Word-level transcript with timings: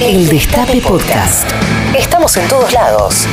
El 0.00 0.28
Destape 0.28 0.80
Podcast. 0.80 1.50
Estamos 1.96 2.36
en 2.36 2.48
todos 2.48 2.72
lados. 2.72 3.26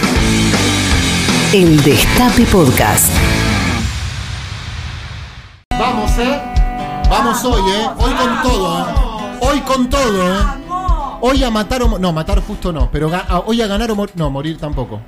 El 1.54 1.82
Destape 1.84 2.44
Podcast. 2.46 3.10
Vamos, 5.78 6.12
¿eh? 6.18 6.40
Vamos 7.10 7.44
hoy, 7.46 7.62
¿eh? 7.72 7.88
Hoy 7.98 8.14
con 8.14 8.42
todo, 8.44 8.80
¿eh? 8.80 8.86
Hoy 9.42 9.60
con 9.62 9.90
todo, 9.90 10.34
¿eh? 10.34 10.44
Hoy 11.22 11.44
a 11.44 11.50
matar 11.50 11.84
o... 11.84 11.88
mo- 11.88 12.00
No, 12.00 12.12
matar 12.14 12.42
justo 12.42 12.72
no, 12.72 12.90
pero 12.92 13.10
ga- 13.10 13.26
a- 13.28 13.40
hoy 13.40 13.62
a 13.62 13.68
ganar 13.68 13.90
o 13.92 13.96
morir... 13.96 14.14
No, 14.16 14.30
morir 14.30 14.58
tampoco. 14.58 15.02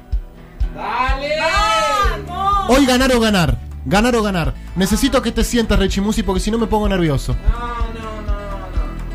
Hoy 2.70 2.86
ganar 2.86 3.12
o 3.14 3.20
ganar. 3.20 3.58
Ganar 3.86 4.16
o 4.16 4.22
ganar. 4.24 4.54
Necesito 4.76 5.22
que 5.22 5.32
te 5.32 5.44
sientas, 5.44 5.80
Rechimusi, 5.80 6.24
porque 6.24 6.40
si 6.40 6.52
no 6.52 6.58
me 6.58 6.68
pongo 6.68 6.88
nervioso. 6.90 7.36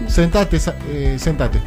Sentate, 0.09 0.59
sa- 0.59 0.74
eh, 0.88 1.16
sentate. 1.18 1.61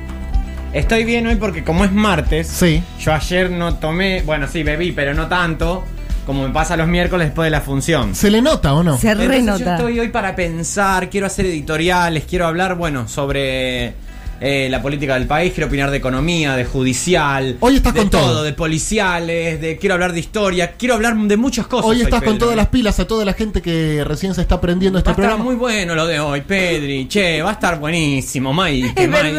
Estoy 0.76 1.06
bien 1.06 1.26
hoy 1.26 1.36
porque 1.38 1.64
como 1.64 1.86
es 1.86 1.92
martes, 1.94 2.48
Sí. 2.48 2.84
yo 3.00 3.14
ayer 3.14 3.50
no 3.50 3.76
tomé, 3.76 4.22
bueno 4.24 4.46
sí 4.46 4.62
bebí, 4.62 4.92
pero 4.92 5.14
no 5.14 5.28
tanto, 5.28 5.86
como 6.26 6.46
me 6.46 6.54
pasa 6.54 6.76
los 6.76 6.88
miércoles 6.90 7.28
después 7.28 7.46
de 7.48 7.52
la 7.52 7.62
función. 7.62 8.14
¿Se 8.14 8.30
le 8.30 8.42
nota 8.42 8.74
o 8.74 8.84
no? 8.84 8.98
Se 8.98 9.12
Entonces 9.12 9.38
yo 9.46 9.46
renota. 9.54 9.76
estoy 9.78 10.00
hoy 10.00 10.10
para 10.10 10.36
pensar, 10.36 11.10
quiero 11.10 11.28
hacer 11.28 11.46
editoriales, 11.46 12.26
quiero 12.30 12.46
hablar, 12.46 12.76
bueno, 12.76 13.08
sobre 13.08 13.94
eh, 14.42 14.68
la 14.70 14.82
política 14.82 15.16
del 15.16 15.28
país, 15.28 15.54
quiero 15.54 15.68
opinar 15.68 15.92
de 15.92 15.98
economía, 15.98 16.56
de 16.56 16.66
judicial, 16.66 17.58
Hoy 17.60 17.76
estás 17.78 17.94
de 17.94 18.00
con 18.02 18.10
todo. 18.10 18.44
de 18.44 18.54
policiales, 18.54 19.60
de 19.62 19.78
quiero 19.78 19.94
hablar 19.96 20.14
de 20.14 20.20
historia, 20.20 20.74
quiero 20.78 20.96
hablar 20.96 21.16
de 21.18 21.38
muchas 21.38 21.68
cosas. 21.68 21.86
Hoy 21.90 22.02
estás 22.02 22.22
con 22.22 22.38
todas 22.38 22.56
las 22.56 22.68
pilas 22.68 23.00
a 23.00 23.08
toda 23.08 23.26
la 23.26 23.34
gente 23.34 23.62
que 23.62 24.04
recién 24.04 24.34
se 24.34 24.42
está 24.42 24.56
aprendiendo 24.56 25.00
este 25.00 25.10
Va 25.10 25.12
a 25.12 25.14
estar 25.14 25.26
programa. 25.30 25.44
muy 25.44 25.56
bueno 25.56 25.96
lo 25.96 26.06
de 26.08 26.20
hoy, 26.20 26.42
Pedri. 26.42 27.08
Che, 27.08 27.42
va 27.42 27.50
a 27.52 27.54
estar 27.54 27.80
buenísimo, 27.80 28.54
Maite, 28.54 29.04
Es 29.04 29.10
Maite. 29.10 29.36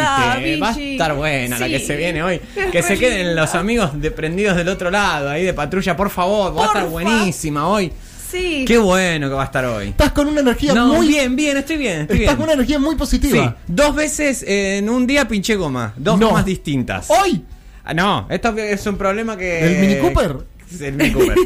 va 0.60 0.68
a 0.70 0.78
estar 0.78 1.14
buena 1.14 1.58
la 1.58 1.68
que 1.68 1.78
se 1.80 1.96
viene 1.96 2.22
hoy. 2.22 2.40
Es 2.56 2.66
Que 2.72 2.82
se 2.82 2.98
queden 2.98 3.36
los 3.36 3.54
amigos 3.54 4.00
de 4.00 4.10
prendidos 4.10 4.56
del 4.56 4.68
otro 4.68 4.90
lado, 4.90 5.28
ahí 5.30 5.44
de 5.44 5.54
patrulla, 5.54 5.96
por 5.96 6.10
favor. 6.10 6.56
Va 6.56 6.64
a 6.64 6.66
estar 6.66 6.88
buenísima 6.88 7.68
hoy. 7.68 7.92
Sí. 8.36 8.64
Qué 8.66 8.78
bueno 8.78 9.28
que 9.28 9.34
va 9.34 9.42
a 9.42 9.46
estar 9.46 9.64
hoy. 9.64 9.88
Estás 9.88 10.12
con 10.12 10.26
una 10.28 10.40
energía 10.40 10.74
No, 10.74 10.94
muy... 10.94 11.08
bien, 11.08 11.36
bien, 11.36 11.56
estoy 11.56 11.76
bien, 11.78 12.02
estoy 12.02 12.18
Estás 12.18 12.34
bien. 12.34 12.36
con 12.36 12.44
una 12.44 12.52
energía 12.54 12.78
muy 12.78 12.90
Sí, 12.94 12.98
positiva. 12.98 13.56
dos 13.66 13.94
veces 13.94 14.42
eh, 14.42 14.78
en 14.78 14.88
un 14.90 15.06
día 15.06 15.26
pinché 15.26 15.56
goma. 15.56 15.94
Dos 15.96 16.18
No. 16.18 16.28
gomas 16.28 16.44
distintas. 16.44 17.08
¡Hoy! 17.10 17.42
Ah, 17.84 17.94
no, 17.94 18.26
esto 18.30 18.56
es 18.58 18.84
un 18.86 18.96
problema 18.96 19.36
que. 19.36 19.60
¿El 19.60 19.78
Mini 19.78 20.00
Cooper? 20.00 20.36
Sí, 20.68 20.84
El 20.84 20.94
Mini 20.94 21.12
Cooper. 21.12 21.36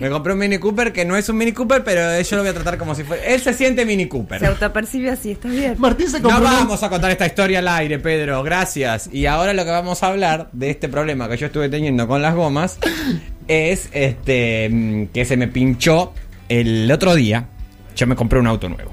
Me 0.00 0.10
compré 0.10 0.32
un 0.32 0.40
Mini 0.40 0.58
Cooper 0.58 0.92
que 0.92 1.04
no 1.04 1.16
es 1.16 1.28
un 1.28 1.36
Mini 1.36 1.52
Cooper, 1.52 1.84
pero 1.84 2.20
yo 2.20 2.36
lo 2.36 2.42
voy 2.42 2.50
a 2.50 2.54
tratar 2.54 2.76
como 2.76 2.96
si 2.96 3.04
fuera. 3.04 3.24
Él 3.24 3.40
se 3.40 3.54
siente 3.54 3.86
Mini 3.86 4.08
Cooper. 4.08 4.40
Se 4.40 4.46
autopercibe 4.46 5.10
así, 5.10 5.30
está 5.30 5.48
bien. 5.48 5.76
Martín 5.78 6.10
se 6.10 6.18
No 6.18 6.28
compró... 6.28 6.42
vamos 6.50 6.82
a 6.82 6.88
contar 6.90 7.12
esta 7.12 7.26
historia 7.26 7.60
al 7.60 7.68
aire, 7.68 8.00
Pedro. 8.00 8.42
Gracias. 8.42 9.08
Y 9.12 9.26
ahora 9.26 9.54
lo 9.54 9.64
que 9.64 9.70
vamos 9.70 10.02
a 10.02 10.08
hablar 10.08 10.48
de 10.52 10.70
este 10.70 10.88
problema 10.88 11.28
que 11.28 11.36
yo 11.36 11.46
estuve 11.46 11.68
teniendo 11.68 12.08
con 12.08 12.20
las 12.20 12.34
gomas 12.34 12.78
es 13.46 13.88
este 13.92 14.68
mm, 14.68 15.06
que 15.14 15.24
se 15.24 15.36
me 15.36 15.46
pinchó 15.46 16.12
el 16.48 16.90
otro 16.90 17.14
día. 17.14 17.46
Yo 17.94 18.06
me 18.06 18.14
compré 18.16 18.38
un 18.38 18.46
auto 18.46 18.68
nuevo. 18.68 18.92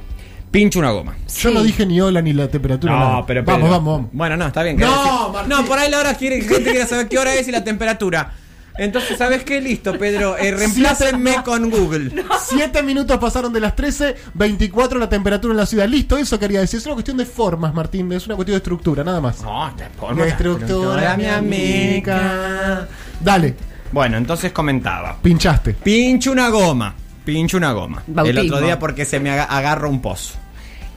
Pincho 0.51 0.79
una 0.79 0.91
goma. 0.91 1.15
Yo 1.39 1.49
no 1.51 1.63
dije 1.63 1.85
ni 1.85 1.99
hola 1.99 2.21
ni 2.21 2.31
la 2.31 2.47
temperatura. 2.47 2.93
nada. 2.93 3.11
No, 3.17 3.25
pero 3.25 3.43
Vamos, 3.43 3.61
Pedro- 3.61 3.71
vamos, 3.71 3.93
vamos. 3.95 4.09
Bueno, 4.13 4.37
no, 4.37 4.47
está 4.47 4.61
bien. 4.63 4.77
No. 4.77 5.29
Martín. 5.33 5.49
no, 5.49 5.65
por 5.65 5.79
ahí 5.79 5.89
la 5.89 5.99
hora 5.99 6.13
quiere, 6.13 6.41
gente 6.41 6.63
quiere 6.71 6.85
saber 6.85 7.07
qué 7.09 7.17
hora 7.17 7.33
es 7.33 7.47
y 7.47 7.51
la 7.51 7.63
temperatura. 7.63 8.33
Entonces, 8.77 9.17
¿sabes 9.19 9.43
qué? 9.43 9.61
Listo, 9.61 9.97
Pedro. 9.99 10.35
Eh, 10.37 10.51
reemplácenme 10.51 11.35
con 11.45 11.69
Google. 11.69 12.11
Siete 12.47 12.81
minutos 12.81 13.17
pasaron 13.19 13.51
de 13.53 13.59
las 13.59 13.75
13, 13.75 14.15
24 14.35 14.97
la 14.99 15.09
temperatura 15.09 15.53
en 15.53 15.57
la 15.57 15.65
ciudad. 15.65 15.87
Listo, 15.87 16.17
eso 16.17 16.39
quería 16.39 16.59
decir. 16.61 16.79
Es 16.79 16.85
una 16.85 16.95
cuestión 16.95 17.17
de 17.17 17.25
formas, 17.25 17.73
Martín. 17.73 18.11
Es 18.13 18.25
una 18.27 18.35
cuestión 18.35 18.53
de 18.53 18.57
estructura, 18.57 19.03
nada 19.03 19.21
más. 19.21 19.41
No, 19.43 19.71
te 19.75 19.85
pongo 19.99 20.13
La 20.13 20.25
la 20.25 20.27
estructura, 20.31 21.17
mi 21.17 21.25
amiga. 21.27 22.87
Dale, 23.21 23.55
Bueno, 23.91 24.17
entonces 24.17 24.51
comentaba. 24.51 25.17
pinchaste. 25.21 25.73
Pincho 25.73 26.31
una 26.31 26.49
goma. 26.49 26.95
Pincho 27.25 27.57
una 27.57 27.71
goma. 27.71 28.03
Bautismo. 28.07 28.41
El 28.41 28.47
otro 28.51 28.65
día 28.65 28.79
porque 28.79 29.05
se 29.05 29.19
me 29.19 29.29
aga- 29.31 29.45
agarra 29.45 29.87
un 29.87 30.01
pozo. 30.01 30.33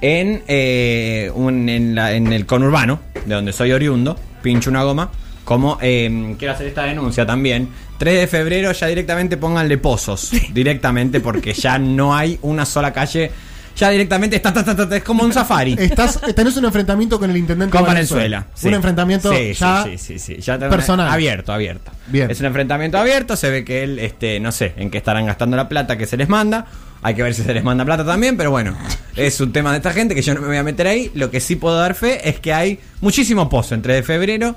En, 0.01 0.43
eh, 0.49 1.31
un- 1.35 1.69
en, 1.69 1.95
la- 1.95 2.13
en 2.13 2.33
el 2.33 2.45
conurbano, 2.47 3.01
de 3.25 3.35
donde 3.35 3.53
soy 3.53 3.73
oriundo, 3.73 4.19
pincho 4.43 4.71
una 4.71 4.83
goma. 4.83 5.11
Como 5.45 5.79
eh, 5.81 6.35
quiero 6.39 6.55
hacer 6.55 6.67
esta 6.67 6.83
denuncia 6.85 7.25
también. 7.25 7.69
3 7.99 8.21
de 8.21 8.27
febrero 8.27 8.73
ya 8.73 8.89
directamente 8.89 9.37
pónganle 9.37 9.79
pozos. 9.79 10.33
Directamente 10.53 11.21
porque 11.21 11.53
ya 11.55 11.79
no 11.79 12.15
hay 12.17 12.39
una 12.43 12.67
sola 12.67 12.93
calle. 12.93 13.31
Ya 13.77 13.91
directamente 13.91 14.37
está, 14.37 14.49
está, 14.49 14.61
está, 14.61 14.83
está, 14.85 14.97
es 14.97 15.05
como 15.05 15.23
un 15.23 15.35
safari. 15.35 15.77
Estás, 15.79 16.19
tenés 16.35 16.57
un 16.57 16.65
enfrentamiento 16.65 17.19
con 17.19 17.31
el 17.31 17.37
intendente 17.37 17.77
Con 17.77 17.87
sí. 18.07 18.69
Un 18.69 18.75
enfrentamiento 18.75 19.31
Sí, 19.31 19.55
sí, 19.55 19.55
ya 19.55 19.85
sí, 19.85 19.99
sí, 19.99 20.19
sí, 20.19 20.37
ya 20.39 20.59
personal. 20.59 21.09
abierto, 21.09 21.53
abierto. 21.53 21.93
Bien. 22.07 22.31
Es 22.31 22.41
un 22.41 22.47
enfrentamiento 22.47 22.97
abierto. 22.97 23.37
Se 23.37 23.51
ve 23.51 23.65
que 23.65 23.85
él, 23.85 23.99
este, 23.99 24.41
no 24.41 24.51
sé 24.51 24.73
en 24.77 24.91
qué 24.91 24.97
estarán 24.97 25.27
gastando 25.27 25.59
la 25.59 25.69
plata 25.69 25.99
que 25.99 26.07
se 26.07 26.17
les 26.17 26.29
manda. 26.29 26.67
Hay 27.03 27.15
que 27.15 27.23
ver 27.23 27.35
si 27.35 27.43
se 27.43 27.53
les 27.53 27.63
manda 27.63 27.85
plata 27.85 28.05
también, 28.05 28.39
pero 28.39 28.51
bueno, 28.51 28.77
es 29.17 29.39
un 29.41 29.53
tema 29.53 29.73
de 29.73 29.77
esta 29.77 29.93
gente 29.93 30.15
que 30.15 30.23
yo 30.23 30.35
no 30.35 30.41
me 30.41 30.47
voy 30.47 30.57
a 30.57 30.63
meter 30.63 30.87
ahí. 30.87 31.11
Lo 31.15 31.31
que 31.31 31.41
sí 31.41 31.57
puedo 31.57 31.77
dar 31.77 31.95
fe 31.95 32.27
es 32.29 32.41
que 32.41 32.55
hay 32.55 32.81
muchísimo 33.03 33.49
pozo 33.51 33.75
entre 33.75 33.95
de 33.95 34.03
febrero. 34.03 34.57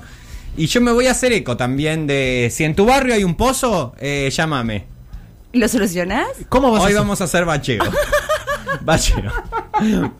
Y 0.56 0.66
yo 0.66 0.80
me 0.80 0.92
voy 0.92 1.06
a 1.06 1.10
hacer 1.10 1.32
eco 1.32 1.58
también 1.58 2.06
de 2.06 2.50
si 2.50 2.64
en 2.64 2.74
tu 2.74 2.86
barrio 2.86 3.14
hay 3.14 3.22
un 3.22 3.34
pozo, 3.34 3.94
eh, 4.00 4.30
llámame. 4.32 4.86
¿Lo 5.52 5.68
solucionás? 5.68 6.28
¿Cómo 6.48 6.70
vas 6.70 6.82
Hoy 6.82 6.94
vamos 6.94 7.20
a 7.20 7.24
hacer 7.24 7.44
bacheo. 7.44 7.82
bacheo. 8.82 9.32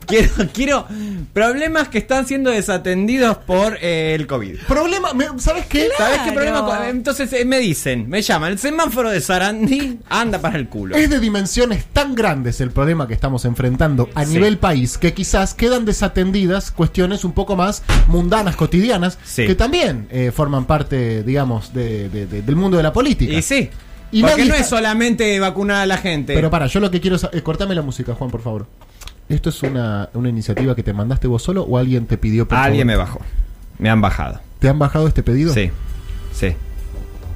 Quiero, 0.07 0.31
quiero 0.53 0.87
problemas 1.33 1.87
que 1.89 1.99
están 1.99 2.25
siendo 2.25 2.49
desatendidos 2.49 3.37
por 3.37 3.77
eh, 3.81 4.15
el 4.15 4.25
COVID. 4.27 4.55
Problema, 4.67 5.13
me- 5.13 5.27
¿sabes 5.39 5.65
qué? 5.67 5.87
¿Sabes 5.97 6.21
qué 6.25 6.31
problema? 6.31 6.87
Entonces 6.89 7.31
eh, 7.33 7.45
me 7.45 7.59
dicen, 7.59 8.09
me 8.09 8.21
llaman, 8.21 8.51
el 8.53 8.59
semáforo 8.59 9.09
de 9.09 9.21
Sarandí 9.21 9.99
anda 10.09 10.39
para 10.39 10.57
el 10.57 10.67
culo. 10.67 10.95
Es 10.95 11.09
de 11.09 11.19
dimensiones 11.19 11.85
tan 11.93 12.15
grandes 12.15 12.59
el 12.61 12.71
problema 12.71 13.07
que 13.07 13.13
estamos 13.13 13.45
enfrentando 13.45 14.09
a 14.15 14.25
Sí. 14.25 14.33
nivel 14.33 14.57
país 14.57 14.97
que 14.97 15.13
quizás 15.13 15.53
quedan 15.53 15.85
desatendidas 15.85 16.71
cuestiones 16.71 17.23
un 17.23 17.33
poco 17.33 17.55
más 17.55 17.83
mundanas, 18.07 18.55
cotidianas, 18.55 19.17
Sí. 19.23 19.45
que 19.45 19.55
también 19.55 20.07
eh, 20.09 20.31
forman 20.33 20.65
parte, 20.65 21.23
digamos, 21.23 21.73
de- 21.73 22.09
de- 22.09 22.25
de- 22.25 22.41
del 22.41 22.55
mundo 22.55 22.77
de 22.77 22.83
la 22.83 22.93
política. 22.93 23.33
Y 23.33 23.41
sí. 23.41 23.69
Y 24.11 24.21
porque 24.21 24.45
no 24.45 24.55
es 24.55 24.67
solamente 24.67 25.39
vacunar 25.39 25.77
a 25.81 25.85
la 25.85 25.97
gente. 25.97 26.33
Pero 26.33 26.49
para, 26.49 26.67
yo 26.67 26.79
lo 26.79 26.91
que 26.91 26.99
quiero 26.99 27.15
es... 27.15 27.27
eh, 27.31 27.41
cortame 27.41 27.73
la 27.75 27.81
música, 27.81 28.13
Juan, 28.15 28.29
por 28.29 28.41
favor. 28.41 28.67
¿Esto 29.29 29.49
es 29.49 29.63
una, 29.63 30.09
una 30.13 30.27
iniciativa 30.29 30.75
que 30.75 30.83
te 30.83 30.91
mandaste 30.93 31.27
vos 31.27 31.41
solo 31.41 31.63
o 31.63 31.77
alguien 31.77 32.05
te 32.05 32.17
pidió 32.17 32.47
por 32.47 32.57
Alguien 32.57 32.87
me 32.87 32.95
bajó. 32.97 33.21
Me 33.79 33.89
han 33.89 34.01
bajado. 34.01 34.41
¿Te 34.59 34.67
han 34.67 34.77
bajado 34.77 35.07
este 35.07 35.23
pedido? 35.23 35.53
Sí. 35.53 35.71
Sí. 36.33 36.53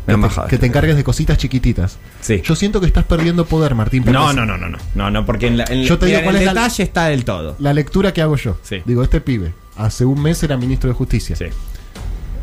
Me 0.05 0.13
han 0.13 0.21
bajado. 0.21 0.47
que 0.49 0.57
te 0.59 0.65
encargues 0.67 0.95
de 0.97 1.03
cositas 1.03 1.37
chiquititas. 1.37 1.97
Sí. 2.21 2.41
Yo 2.43 2.55
siento 2.55 2.79
que 2.81 2.85
estás 2.87 3.05
perdiendo 3.05 3.45
poder, 3.45 3.73
Martín. 3.73 4.03
No, 4.05 4.33
no, 4.33 4.45
no, 4.45 4.57
no, 4.57 4.67
no. 4.69 4.77
No, 4.93 5.09
no, 5.09 5.25
porque 5.25 5.47
en, 5.47 5.57
la, 5.57 5.63
en- 5.69 5.83
Yo 5.83 5.97
te 5.97 6.05
digo 6.07 6.19
en 6.19 6.23
cuál 6.25 6.35
el 6.35 6.41
es 6.41 6.45
la- 6.45 6.53
detalle 6.53 6.83
está 6.83 7.05
del 7.05 7.23
todo. 7.25 7.55
La 7.59 7.73
lectura 7.73 8.13
que 8.13 8.21
hago 8.21 8.35
yo. 8.35 8.57
Sí. 8.61 8.83
Digo, 8.85 9.01
este 9.01 9.21
pibe, 9.21 9.53
hace 9.77 10.05
un 10.05 10.21
mes 10.21 10.43
era 10.43 10.57
ministro 10.57 10.89
de 10.89 10.93
Justicia. 10.95 11.35
Sí. 11.35 11.45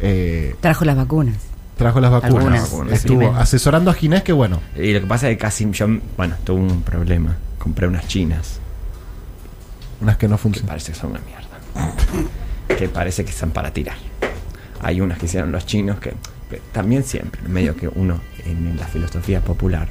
Eh, 0.00 0.56
Trajo 0.60 0.84
las 0.84 0.96
vacunas. 0.96 1.36
Trajo 1.82 2.00
las 2.00 2.10
vacunas. 2.10 2.64
Algunas, 2.72 2.92
Estuvo 2.94 3.18
primeras. 3.18 3.42
asesorando 3.42 3.90
a 3.90 3.94
Ginés, 3.94 4.22
que 4.22 4.32
bueno. 4.32 4.60
Y 4.76 4.92
lo 4.92 5.00
que 5.00 5.06
pasa 5.06 5.28
es 5.28 5.36
que 5.36 5.38
casi 5.42 5.70
yo, 5.72 5.86
bueno, 6.16 6.36
tuve 6.44 6.60
un 6.60 6.82
problema. 6.82 7.36
Compré 7.58 7.86
unas 7.86 8.06
chinas. 8.08 8.58
Unas 10.00 10.16
que 10.16 10.28
no 10.28 10.36
que 10.36 10.42
funcionan. 10.42 10.68
parece 10.68 10.92
que 10.92 10.98
son 10.98 11.10
una 11.10 11.20
mierda. 11.20 12.18
que 12.76 12.88
parece 12.88 13.24
que 13.24 13.30
están 13.30 13.50
para 13.50 13.72
tirar. 13.72 13.96
Hay 14.80 15.00
unas 15.00 15.18
que 15.18 15.26
hicieron 15.26 15.52
los 15.52 15.64
chinos 15.66 15.98
que, 16.00 16.12
que 16.50 16.60
también 16.72 17.04
siempre, 17.04 17.40
medio 17.48 17.76
que 17.76 17.86
uno 17.88 18.20
en 18.44 18.76
la 18.76 18.86
filosofía 18.86 19.40
popular, 19.40 19.88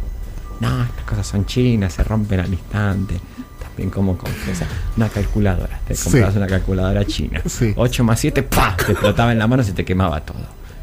no, 0.59 0.83
estas 0.83 1.05
cosas 1.05 1.25
son 1.27 1.45
chinas, 1.45 1.93
se 1.93 2.03
rompen 2.03 2.39
al 2.41 2.51
instante. 2.51 3.15
También 3.63 3.89
como 3.89 4.17
con 4.17 4.29
o 4.29 4.55
sea, 4.55 4.67
una 4.97 5.07
calculadora. 5.09 5.79
Te 5.87 5.95
Sí. 5.95 6.03
comprabas 6.03 6.35
una 6.35 6.47
calculadora 6.47 7.05
china. 7.05 7.41
Sí. 7.47 7.73
8 7.75 8.03
más 8.03 8.19
7, 8.19 8.43
¡pa! 8.43 8.75
Te 8.75 8.91
explotaba 8.91 9.31
en 9.31 9.39
la 9.39 9.47
mano 9.47 9.63
y 9.63 9.65
se 9.65 9.71
te 9.71 9.85
quemaba 9.85 10.19
todo. 10.21 10.39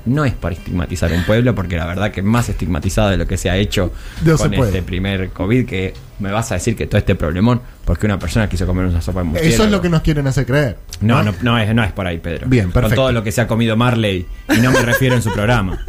No 0.08 0.24
es 0.24 0.32
para 0.34 0.54
estigmatizar 0.54 1.12
un 1.12 1.24
pueblo, 1.24 1.54
porque 1.54 1.76
la 1.76 1.86
verdad 1.86 2.10
que 2.10 2.22
más 2.22 2.48
estigmatizado 2.48 3.10
de 3.10 3.16
lo 3.16 3.26
que 3.26 3.36
se 3.36 3.50
ha 3.50 3.56
hecho 3.56 3.92
No 4.24 4.36
con 4.36 4.52
este 4.54 4.82
primer 4.82 5.30
COVID, 5.30 5.66
que 5.66 5.94
me 6.18 6.32
vas 6.32 6.50
a 6.50 6.54
decir 6.54 6.74
que 6.76 6.86
todo 6.86 6.98
este 6.98 7.14
problemón, 7.14 7.60
porque 7.84 8.06
una 8.06 8.18
persona 8.18 8.48
quiso 8.48 8.66
comer 8.66 8.86
una 8.86 9.00
sopa 9.02 9.20
de 9.20 9.24
murciélago. 9.26 9.54
Eso 9.54 9.64
es 9.64 9.70
lo 9.70 9.80
que 9.80 9.88
nos 9.88 10.02
quieren 10.02 10.26
hacer 10.26 10.46
creer. 10.46 10.76
No, 11.00 11.22
no, 11.22 11.34
no 11.42 11.58
es, 11.58 11.74
no 11.74 11.84
es 11.84 11.92
por 11.92 12.06
ahí, 12.06 12.18
Pedro. 12.18 12.46
Bien, 12.48 12.64
Con 12.64 12.72
perfecto. 12.72 12.96
todo 12.96 13.12
lo 13.12 13.22
que 13.22 13.30
se 13.32 13.40
ha 13.40 13.46
comido 13.46 13.76
Marley, 13.76 14.26
y 14.56 14.60
no 14.60 14.70
me 14.72 14.80
refiero 14.82 15.14
en 15.14 15.22
su 15.22 15.30
programa. 15.32 15.78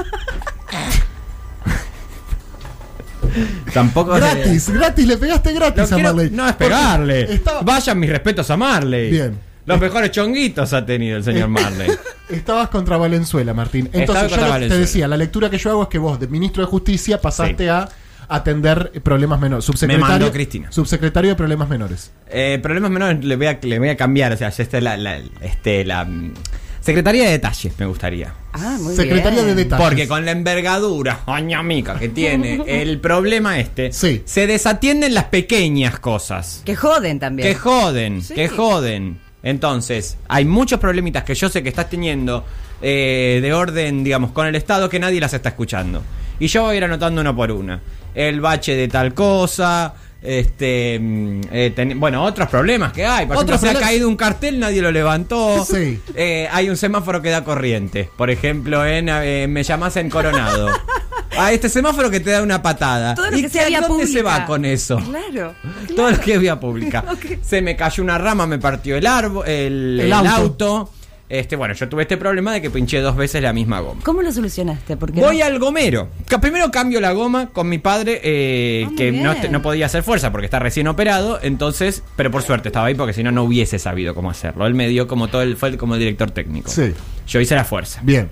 Tampoco 3.73 4.13
Gratis, 4.15 4.69
gratis, 4.69 5.05
le 5.05 5.17
pegaste 5.17 5.53
gratis 5.53 5.91
a 5.91 5.95
quiero- 5.95 6.13
Marley. 6.13 6.29
no 6.31 6.47
es 6.47 6.55
pegarle. 6.55 7.33
Estaba, 7.33 7.61
Vayan 7.61 7.99
mis 7.99 8.09
respetos 8.09 8.49
a 8.49 8.57
Marley. 8.57 9.11
Bien. 9.11 9.37
Los 9.65 9.79
mejores 9.79 10.09
chonguitos 10.11 10.73
ha 10.73 10.83
tenido 10.85 11.17
el 11.17 11.23
señor 11.23 11.47
Marley. 11.49 11.89
Estabas 12.29 12.69
contra 12.69 12.97
Valenzuela, 12.97 13.53
Martín. 13.53 13.89
Entonces, 13.93 14.31
yo 14.31 14.57
te 14.67 14.77
decía, 14.77 15.07
la 15.07 15.17
lectura 15.17 15.49
que 15.49 15.57
yo 15.57 15.69
hago 15.71 15.83
es 15.83 15.89
que 15.89 15.97
vos, 15.97 16.19
de 16.19 16.27
ministro 16.27 16.63
de 16.63 16.67
Justicia, 16.69 17.19
pasaste 17.21 17.63
Sí. 17.65 17.69
a 17.69 17.89
atender 18.27 18.91
problemas 19.03 19.39
menores. 19.39 19.65
Subsecretario, 19.65 20.07
mandó 20.07 20.31
Cristina. 20.31 20.71
Subsecretario 20.71 21.31
de 21.31 21.35
Problemas 21.35 21.67
Menores. 21.67 22.11
Eh, 22.29 22.59
problemas 22.61 22.91
menores 22.91 23.23
le 23.25 23.35
voy 23.35 23.47
a, 23.47 23.57
le 23.61 23.79
voy 23.79 23.89
a 23.89 23.97
cambiar. 23.97 24.31
O 24.33 24.37
sea, 24.37 24.49
ya 24.49 24.63
está 24.63 24.79
la, 24.79 24.95
la- 24.97 25.19
este, 25.41 25.83
la, 25.83 26.05
mm, 26.05 26.33
Secretaría 26.79 27.25
de 27.25 27.31
Detalles 27.31 27.73
me 27.77 27.85
gustaría. 27.87 28.33
Ah, 28.53 28.77
muy 28.79 28.95
Secretaría 28.95 29.43
bien. 29.43 29.55
de 29.55 29.63
Detalles. 29.63 29.85
Porque 29.85 30.07
con 30.07 30.25
la 30.25 30.31
envergadura, 30.31 31.21
aña 31.25 31.61
mica, 31.63 31.97
que 31.99 32.09
tiene 32.09 32.61
el 32.67 32.99
problema 32.99 33.59
este, 33.59 33.91
Sí. 33.91 34.21
se 34.25 34.45
desatienden 34.47 35.13
las 35.15 35.25
pequeñas 35.25 35.99
cosas. 35.99 36.61
Que 36.65 36.75
joden 36.75 37.19
también. 37.19 37.47
Que 37.49 37.55
joden, 37.55 38.21
Sí. 38.21 38.33
que 38.35 38.47
joden. 38.47 39.19
Entonces, 39.43 40.17
hay 40.27 40.45
muchos 40.45 40.79
problemitas 40.79 41.23
que 41.23 41.33
yo 41.35 41.49
sé 41.49 41.63
que 41.63 41.69
estás 41.69 41.89
teniendo 41.89 42.45
eh, 42.81 43.39
de 43.41 43.53
orden, 43.53 44.03
digamos, 44.03 44.31
con 44.31 44.47
el 44.47 44.55
Estado 44.55 44.89
que 44.89 44.99
nadie 44.99 45.19
las 45.19 45.33
está 45.33 45.49
escuchando. 45.49 46.03
Y 46.39 46.47
yo 46.47 46.63
voy 46.63 46.75
a 46.75 46.77
ir 46.77 46.83
anotando 46.83 47.21
uno 47.21 47.35
por 47.35 47.51
una. 47.51 47.79
El 48.15 48.41
bache 48.41 48.75
de 48.75 48.87
tal 48.87 49.13
cosa. 49.13 49.93
Este, 50.21 50.99
mm, 50.99 51.41
eh, 51.51 51.71
ten- 51.73 51.97
bueno, 51.99 52.23
otros 52.23 52.49
problemas 52.49 52.91
que 52.91 53.05
hay. 53.05 53.25
Por 53.25 53.35
ejemplo, 53.37 53.57
se 53.57 53.69
ha 53.69 53.73
caído 53.79 54.07
un 54.09 54.17
cartel, 54.17 54.59
nadie 54.59 54.81
lo 54.81 54.91
levantó. 54.91 55.63
Sí. 55.63 55.99
Eh, 56.15 56.47
hay 56.51 56.69
un 56.69 56.75
semáforo 56.75 57.21
que 57.21 57.29
da 57.29 57.43
corriente. 57.45 58.09
Por 58.17 58.29
ejemplo, 58.29 58.85
en 58.85 59.07
eh, 59.09 59.47
Me 59.49 59.63
llamas 59.63 59.95
en 59.95 60.09
Coronado. 60.09 60.69
Ah, 61.37 61.51
este 61.53 61.69
semáforo 61.69 62.09
que 62.09 62.19
te 62.19 62.31
da 62.31 62.41
una 62.41 62.61
patada. 62.61 63.13
Todo 63.15 63.29
lo 63.31 63.37
¿Y 63.37 63.43
que 63.43 63.49
sea 63.49 63.67
vía 63.67 63.81
¿Dónde 63.81 64.07
se 64.07 64.21
va 64.21 64.45
con 64.45 64.65
eso? 64.65 64.97
Claro. 64.97 65.53
Todo 65.95 66.11
lo 66.11 66.19
que 66.19 66.33
es 66.33 66.39
vía 66.39 66.59
pública. 66.59 67.05
Se 67.41 67.61
me 67.61 67.75
cayó 67.75 68.03
una 68.03 68.17
rama, 68.17 68.45
me 68.47 68.57
partió 68.59 68.95
el 68.97 69.05
árbol, 69.07 69.47
el, 69.47 69.99
El 69.99 70.05
el 70.07 70.13
auto. 70.13 70.29
auto. 70.31 70.91
Este, 71.29 71.55
bueno, 71.55 71.75
yo 71.75 71.87
tuve 71.87 72.01
este 72.01 72.17
problema 72.17 72.51
de 72.53 72.59
que 72.59 72.71
pinché 72.71 72.99
dos 73.01 73.15
veces 73.15 73.43
la 73.43 73.53
misma 73.53 73.79
goma. 73.81 74.01
¿Cómo 74.03 74.23
lo 74.23 74.31
solucionaste? 74.31 74.97
Porque 74.97 75.19
Voy 75.21 75.37
no- 75.37 75.45
al 75.45 75.59
gomero. 75.59 76.09
Primero 76.41 76.71
cambio 76.71 76.99
la 76.99 77.11
goma 77.11 77.49
con 77.49 77.69
mi 77.69 77.77
padre, 77.77 78.19
eh, 78.23 78.87
Ah, 78.89 78.93
que 78.97 79.11
no, 79.11 79.35
no 79.51 79.61
podía 79.61 79.85
hacer 79.85 80.01
fuerza 80.01 80.31
porque 80.31 80.45
está 80.45 80.57
recién 80.57 80.87
operado. 80.87 81.37
Entonces, 81.43 82.01
pero 82.15 82.31
por 82.31 82.41
suerte 82.41 82.69
estaba 82.69 82.87
ahí 82.87 82.95
porque 82.95 83.13
si 83.13 83.21
no, 83.21 83.31
no 83.31 83.43
hubiese 83.43 83.77
sabido 83.77 84.15
cómo 84.15 84.31
hacerlo. 84.31 84.65
Él 84.65 84.73
me 84.73 84.87
dio 84.87 85.07
como 85.07 85.27
todo 85.27 85.43
el, 85.43 85.55
fue 85.55 85.77
como 85.77 85.93
el 85.93 85.99
director 85.99 86.31
técnico. 86.31 86.71
Sí. 86.71 86.93
Yo 87.27 87.39
hice 87.39 87.53
la 87.53 87.63
fuerza. 87.63 87.99
Bien. 88.01 88.27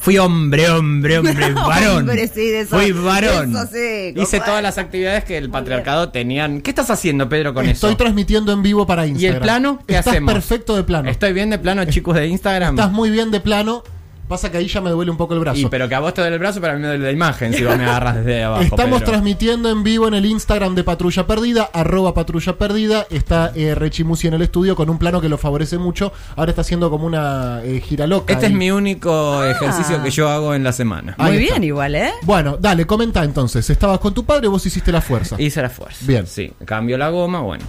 Fui 0.00 0.18
hombre, 0.18 0.68
hombre, 0.70 1.18
hombre, 1.18 1.52
varón. 1.54 1.98
Hombre, 2.08 2.26
sí, 2.28 2.40
de 2.48 2.60
eso- 2.60 2.76
Fui 2.76 2.90
varón. 2.92 3.54
eso 3.54 3.66
sí, 3.72 4.14
Hice 4.20 4.40
todas 4.40 4.62
las 4.62 4.78
actividades 4.78 5.24
que 5.24 5.36
el 5.36 5.50
patriarcado 5.50 6.08
tenían. 6.10 6.62
¿Qué 6.62 6.70
estás 6.70 6.90
haciendo, 6.90 7.28
Pedro, 7.28 7.52
con 7.54 7.66
Estoy 7.66 7.90
eso? 7.90 7.96
transmitiendo 7.98 8.52
en 8.52 8.62
vivo 8.62 8.86
para 8.86 9.06
¿Y 9.06 9.10
Instagram. 9.10 9.36
el 9.36 9.42
plano? 9.42 9.82
¿Qué 9.86 9.94
Estás 9.96 10.08
hacemos? 10.14 10.32
perfecto 10.32 10.74
de 10.76 10.84
plano. 10.84 11.10
Estoy 11.10 11.32
bien 11.32 11.50
de 11.50 11.58
plano, 11.58 11.84
chicos 11.84 12.14
de 12.16 12.26
Instagram. 12.28 12.74
Estás 12.74 12.90
muy 12.92 13.10
bien 13.10 13.30
de 13.30 13.40
plano. 13.40 13.82
Pasa 14.30 14.48
que 14.48 14.58
ahí 14.58 14.68
ya 14.68 14.80
me 14.80 14.90
duele 14.90 15.10
un 15.10 15.16
poco 15.16 15.34
el 15.34 15.40
brazo. 15.40 15.58
Y 15.58 15.66
pero 15.66 15.88
que 15.88 15.94
a 15.96 15.98
vos 15.98 16.14
te 16.14 16.20
duele 16.20 16.34
el 16.36 16.38
brazo, 16.38 16.60
pero 16.60 16.74
a 16.74 16.76
mí 16.76 16.82
me 16.82 16.86
duele 16.86 17.04
la 17.06 17.10
imagen 17.10 17.52
si 17.52 17.64
vos 17.64 17.76
me 17.76 17.82
agarras 17.82 18.14
desde 18.14 18.44
abajo. 18.44 18.62
Estamos 18.62 19.00
Pedro. 19.00 19.10
transmitiendo 19.10 19.68
en 19.70 19.82
vivo 19.82 20.06
en 20.06 20.14
el 20.14 20.24
Instagram 20.24 20.76
de 20.76 20.84
Patrulla 20.84 21.26
Perdida, 21.26 21.68
arroba 21.72 22.14
Patrulla 22.14 22.56
Perdida. 22.56 23.08
Está 23.10 23.50
eh, 23.56 23.74
Rechimusi 23.74 24.28
en 24.28 24.34
el 24.34 24.42
estudio 24.42 24.76
con 24.76 24.88
un 24.88 24.98
plano 24.98 25.20
que 25.20 25.28
lo 25.28 25.36
favorece 25.36 25.78
mucho. 25.78 26.12
Ahora 26.36 26.50
está 26.50 26.60
haciendo 26.60 26.90
como 26.90 27.06
una 27.06 27.60
eh, 27.64 27.80
gira 27.80 28.06
loca. 28.06 28.32
Este 28.32 28.46
es 28.46 28.52
mi 28.52 28.70
único 28.70 29.44
ejercicio 29.44 30.00
que 30.00 30.10
yo 30.12 30.28
hago 30.28 30.54
en 30.54 30.62
la 30.62 30.72
semana. 30.72 31.16
Ahí 31.18 31.32
Muy 31.32 31.42
está. 31.42 31.54
bien 31.56 31.64
igual, 31.64 31.94
¿eh? 31.96 32.12
Bueno, 32.22 32.56
dale, 32.56 32.86
comenta 32.86 33.24
entonces. 33.24 33.68
¿Estabas 33.68 33.98
con 33.98 34.14
tu 34.14 34.24
padre 34.24 34.46
o 34.46 34.52
vos 34.52 34.64
hiciste 34.64 34.92
la 34.92 35.00
fuerza? 35.00 35.34
Hice 35.42 35.60
la 35.60 35.70
fuerza. 35.70 36.04
Bien. 36.06 36.28
Sí, 36.28 36.52
cambio 36.64 36.96
la 36.96 37.10
goma, 37.10 37.40
bueno. 37.40 37.64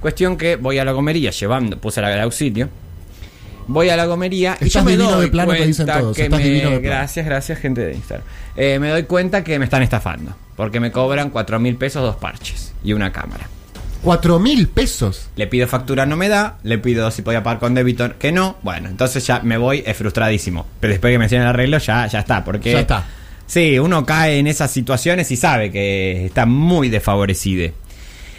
Cuestión 0.00 0.36
que 0.36 0.56
voy 0.56 0.78
a 0.78 0.84
la 0.84 0.92
gomería 0.92 1.30
llevando, 1.30 1.78
puse 1.78 2.02
la 2.02 2.10
del 2.10 2.20
auxilio. 2.20 2.68
Voy 3.66 3.88
a 3.88 3.96
la 3.96 4.06
gomería 4.06 4.56
y 4.60 4.66
Estás 4.66 4.82
yo 4.82 4.84
me 4.84 4.92
divino 4.92 5.10
doy 5.12 5.26
de 5.26 5.30
plano, 5.30 5.46
cuenta 5.48 5.64
dicen 5.66 5.86
todos, 5.86 6.16
que 6.16 6.24
estás 6.24 6.38
me- 6.38 6.44
divino 6.44 6.70
de 6.70 6.78
plano. 6.80 6.96
Gracias, 6.96 7.26
gracias, 7.26 7.58
gente 7.58 7.80
de 7.84 7.94
Instagram. 7.94 8.26
Eh, 8.56 8.78
me 8.78 8.88
doy 8.90 9.04
cuenta 9.04 9.42
que 9.44 9.58
me 9.58 9.64
están 9.64 9.82
estafando. 9.82 10.34
Porque 10.56 10.80
me 10.80 10.92
cobran 10.92 11.30
cuatro 11.30 11.58
mil 11.58 11.76
pesos 11.76 12.02
dos 12.02 12.16
parches 12.16 12.72
y 12.84 12.92
una 12.92 13.10
cámara. 13.12 13.48
Cuatro 14.02 14.38
mil 14.38 14.68
pesos. 14.68 15.28
Le 15.36 15.46
pido 15.46 15.66
factura, 15.68 16.04
no 16.06 16.16
me 16.16 16.28
da. 16.28 16.58
Le 16.62 16.76
pido 16.78 17.10
si 17.10 17.22
podía 17.22 17.42
pagar 17.42 17.58
con 17.60 17.72
débito, 17.74 18.18
que 18.18 18.32
no. 18.32 18.56
Bueno, 18.62 18.88
entonces 18.88 19.26
ya 19.26 19.40
me 19.40 19.56
voy 19.56 19.82
eh, 19.86 19.94
frustradísimo. 19.94 20.66
Pero 20.80 20.92
después 20.92 21.12
que 21.12 21.18
me 21.18 21.26
hicieron 21.26 21.46
el 21.46 21.50
arreglo, 21.54 21.78
ya, 21.78 22.06
ya 22.08 22.18
está. 22.18 22.44
Porque. 22.44 22.72
Ya 22.72 22.80
está. 22.80 23.04
Sí, 23.46 23.78
uno 23.78 24.04
cae 24.04 24.38
en 24.38 24.46
esas 24.46 24.70
situaciones 24.70 25.30
y 25.30 25.36
sabe 25.36 25.70
que 25.70 26.26
está 26.26 26.46
muy 26.46 26.88
desfavorecido. 26.88 27.72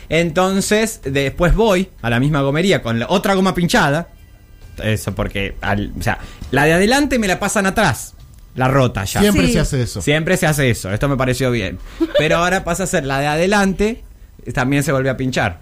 Entonces, 0.09 1.01
después 1.03 1.55
voy 1.55 1.89
a 2.01 2.09
la 2.09 2.19
misma 2.19 2.41
gomería 2.41 2.81
con 2.81 2.99
la 2.99 3.07
otra 3.09 3.33
goma 3.33 3.55
pinchada. 3.55 4.09
Eso 4.81 5.13
porque, 5.13 5.55
al- 5.61 5.91
o 5.99 6.01
sea, 6.01 6.17
la 6.51 6.63
de 6.65 6.73
adelante 6.73 7.19
me 7.19 7.27
la 7.27 7.39
pasan 7.39 7.65
atrás. 7.65 8.13
La 8.55 8.67
rota 8.67 9.03
ya. 9.03 9.19
Siempre 9.21 9.47
Sí. 9.47 9.53
se 9.53 9.59
hace 9.59 9.81
eso. 9.81 10.01
Siempre 10.01 10.37
se 10.37 10.45
hace 10.47 10.69
eso, 10.69 10.91
esto 10.91 11.09
me 11.09 11.17
pareció 11.17 11.49
bien. 11.51 11.79
Pero 12.17 12.37
ahora 12.37 12.63
pasa 12.63 12.83
a 12.83 12.87
ser 12.87 13.03
la 13.05 13.19
de 13.19 13.27
adelante, 13.27 14.03
también 14.53 14.83
se 14.83 14.91
vuelve 14.91 15.09
a 15.09 15.17
pinchar. 15.17 15.57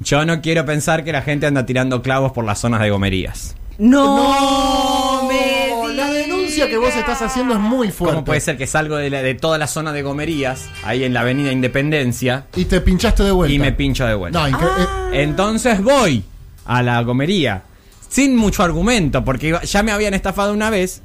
Yo 0.00 0.24
no 0.24 0.40
quiero 0.42 0.64
pensar 0.66 1.02
que 1.04 1.12
la 1.12 1.22
gente 1.22 1.46
anda 1.46 1.66
tirando 1.66 2.02
clavos 2.02 2.32
por 2.32 2.44
las 2.44 2.58
zonas 2.60 2.80
de 2.80 2.90
gomerías. 2.90 3.56
No, 3.78 5.22
me 5.28 5.94
La 5.94 6.10
denuncia 6.10 6.68
que 6.68 6.76
vos 6.76 6.94
estás 6.94 7.22
haciendo 7.22 7.54
es 7.54 7.60
muy 7.60 7.90
fuerte. 7.90 8.14
¿Cómo 8.16 8.24
puede 8.24 8.40
ser 8.40 8.56
que 8.58 8.66
salgo 8.66 8.96
de, 8.96 9.08
la- 9.10 9.22
de 9.22 9.34
toda 9.34 9.56
la 9.58 9.66
zona 9.66 9.92
de 9.92 10.02
gomerías, 10.02 10.66
ahí 10.84 11.04
en 11.04 11.14
la 11.14 11.20
avenida 11.20 11.50
Independencia, 11.52 12.44
Y 12.54 12.66
te 12.66 12.80
pinchaste 12.82 13.22
de 13.22 13.30
vuelta. 13.30 13.54
y 13.54 13.58
me 13.58 13.72
pincho 13.72 14.04
de 14.06 14.14
vuelta? 14.14 14.48
No, 14.48 14.58
Ah. 14.60 15.08
Entonces 15.12 15.82
voy 15.82 16.22
a 16.66 16.82
la 16.82 17.00
gomería, 17.02 17.62
sin 18.08 18.36
mucho 18.36 18.62
argumento, 18.62 19.24
porque 19.24 19.48
iba- 19.48 19.62
ya 19.62 19.82
me 19.82 19.92
habían 19.92 20.14
estafado 20.14 20.52
una 20.52 20.70
vez. 20.70 21.02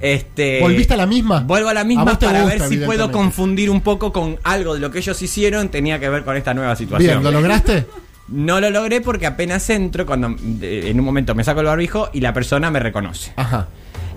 Este, 0.00 0.60
¿Volviste 0.60 0.94
a 0.94 0.96
la 0.96 1.06
misma? 1.06 1.40
Vuelvo 1.40 1.68
a 1.70 1.74
la 1.74 1.80
A 1.80 1.84
misma 1.84 2.16
te 2.18 2.26
para 2.26 2.42
gusta, 2.42 2.58
ver 2.68 2.68
si 2.68 2.76
puedo 2.78 3.10
confundir 3.10 3.68
un 3.68 3.80
poco 3.80 4.12
con 4.12 4.38
algo 4.44 4.74
de 4.74 4.80
lo 4.80 4.90
que 4.92 4.98
ellos 4.98 5.20
hicieron 5.20 5.70
tenía 5.70 5.98
que 5.98 6.08
ver 6.08 6.24
con 6.24 6.36
esta 6.36 6.54
nueva 6.54 6.76
situación. 6.76 7.20
Bien, 7.20 7.22
¿lo 7.24 7.30
lograste? 7.32 7.86
No 8.28 8.60
lo 8.60 8.70
logré 8.70 9.00
porque 9.00 9.26
apenas 9.26 9.68
entro, 9.70 10.06
cuando 10.06 10.36
en 10.60 10.98
un 10.98 11.04
momento 11.04 11.34
me 11.34 11.42
saco 11.42 11.60
el 11.60 11.66
barbijo 11.66 12.10
y 12.12 12.20
la 12.20 12.32
persona 12.32 12.70
me 12.70 12.78
reconoce. 12.78 13.32
Ajá. 13.36 13.68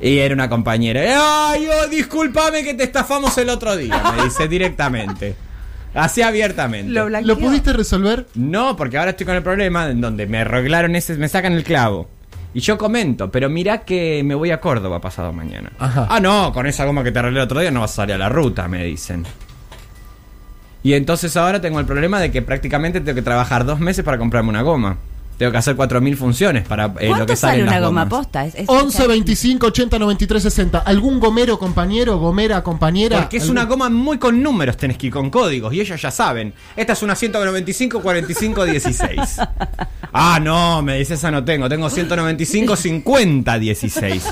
Y 0.02 0.18
era 0.18 0.34
una 0.36 0.50
compañera. 0.50 1.02
¡Ay, 1.52 1.66
oh, 1.68 1.88
discúlpame 1.88 2.64
que 2.64 2.74
te 2.74 2.84
estafamos 2.84 3.38
el 3.38 3.50
otro 3.50 3.76
día! 3.78 4.04
Me 4.18 4.24
dice 4.26 4.48
directamente. 4.48 5.36
Así 5.94 6.22
abiertamente. 6.22 6.92
Lo. 6.92 7.10
¿Lo 7.10 7.38
pudiste 7.38 7.74
resolver? 7.74 8.28
No, 8.36 8.76
porque 8.76 8.98
ahora 8.98 9.12
estoy 9.12 9.26
con 9.26 9.36
el 9.36 9.44
problema 9.44 9.90
en 9.90 10.02
donde 10.02 10.26
me 10.28 10.40
arreglaron 10.40 10.96
ese, 10.96 11.16
me 11.16 11.28
sacan 11.28 11.54
el 11.54 11.64
clavo. 11.64 12.10
Y 12.54 12.60
yo 12.60 12.78
comento, 12.78 13.32
pero 13.32 13.50
mirá 13.50 13.80
que 13.86 14.24
me 14.26 14.36
voy 14.36 14.52
a 14.52 14.60
Córdoba 14.60 15.00
pasado 15.00 15.32
mañana. 15.32 15.72
Ajá. 15.80 16.08
Ah, 16.10 16.20
no, 16.20 16.52
con 16.54 16.68
esa 16.68 16.84
goma 16.86 17.04
que 17.04 17.12
te 17.12 17.20
arreglé 17.20 17.40
el 17.40 17.46
otro 17.46 17.62
día 17.62 17.72
no 17.72 17.80
vas 17.82 17.92
a 17.92 17.96
salir 17.96 18.16
a 18.16 18.18
la 18.18 18.30
ruta, 18.30 18.68
me 18.68 18.84
dicen. 18.84 19.26
Y 20.84 20.94
entonces 20.94 21.38
ahora 21.38 21.62
tengo 21.62 21.80
el 21.80 21.86
problema 21.86 22.20
de 22.20 22.32
que 22.32 22.42
prácticamente 22.42 23.00
tengo 23.00 23.16
que 23.16 23.22
trabajar 23.22 23.66
dos 23.66 23.80
meses 23.80 24.04
para 24.04 24.18
comprarme 24.18 24.50
una 24.50 24.64
goma. 24.64 24.98
Tengo 25.42 25.52
que 25.54 25.58
hacer 25.58 25.76
4.000 25.76 26.16
funciones 26.18 26.68
para 26.68 26.86
eh, 27.00 27.08
lo 27.08 27.16
¿Cuánto 27.16 27.26
que 27.26 27.36
sale 27.36 27.54
sale 27.54 27.62
en 27.64 27.68
una 27.68 27.80
las 27.80 27.90
goma 27.90 28.04
gomas. 28.04 28.20
posta? 28.20 28.46
Es- 28.46 28.54
es- 28.54 28.70
11 28.70 29.08
25 29.08 29.66
80 29.66 29.98
93 29.98 30.44
60. 30.44 30.78
¿Algún 30.78 31.20
gomero, 31.20 31.58
compañero, 31.58 32.20
gomera, 32.20 32.62
compañera? 32.62 33.22
Porque 33.22 33.38
es 33.38 33.44
¿Algún- 33.44 33.58
una 33.58 33.66
goma 33.66 33.90
muy 33.90 34.20
con 34.20 34.44
números, 34.44 34.78
tenés 34.78 35.00
que 35.00 35.08
ir 35.08 35.14
con 35.14 35.32
códigos, 35.32 35.74
y 35.74 35.82
ellos 35.82 36.00
ya 36.00 36.12
saben. 36.12 36.54
Esta 36.76 36.94
es 36.94 37.02
una 37.02 37.16
195 37.16 38.02
45 38.04 38.66
16. 38.66 39.20
Ah, 40.14 40.40
no, 40.40 40.84
me 40.84 40.98
dice 41.00 41.16
esa 41.16 41.32
no 41.32 41.44
tengo, 41.44 41.68
tengo 41.70 41.90
195 41.90 42.76
50 42.76 43.58
16. 43.58 44.24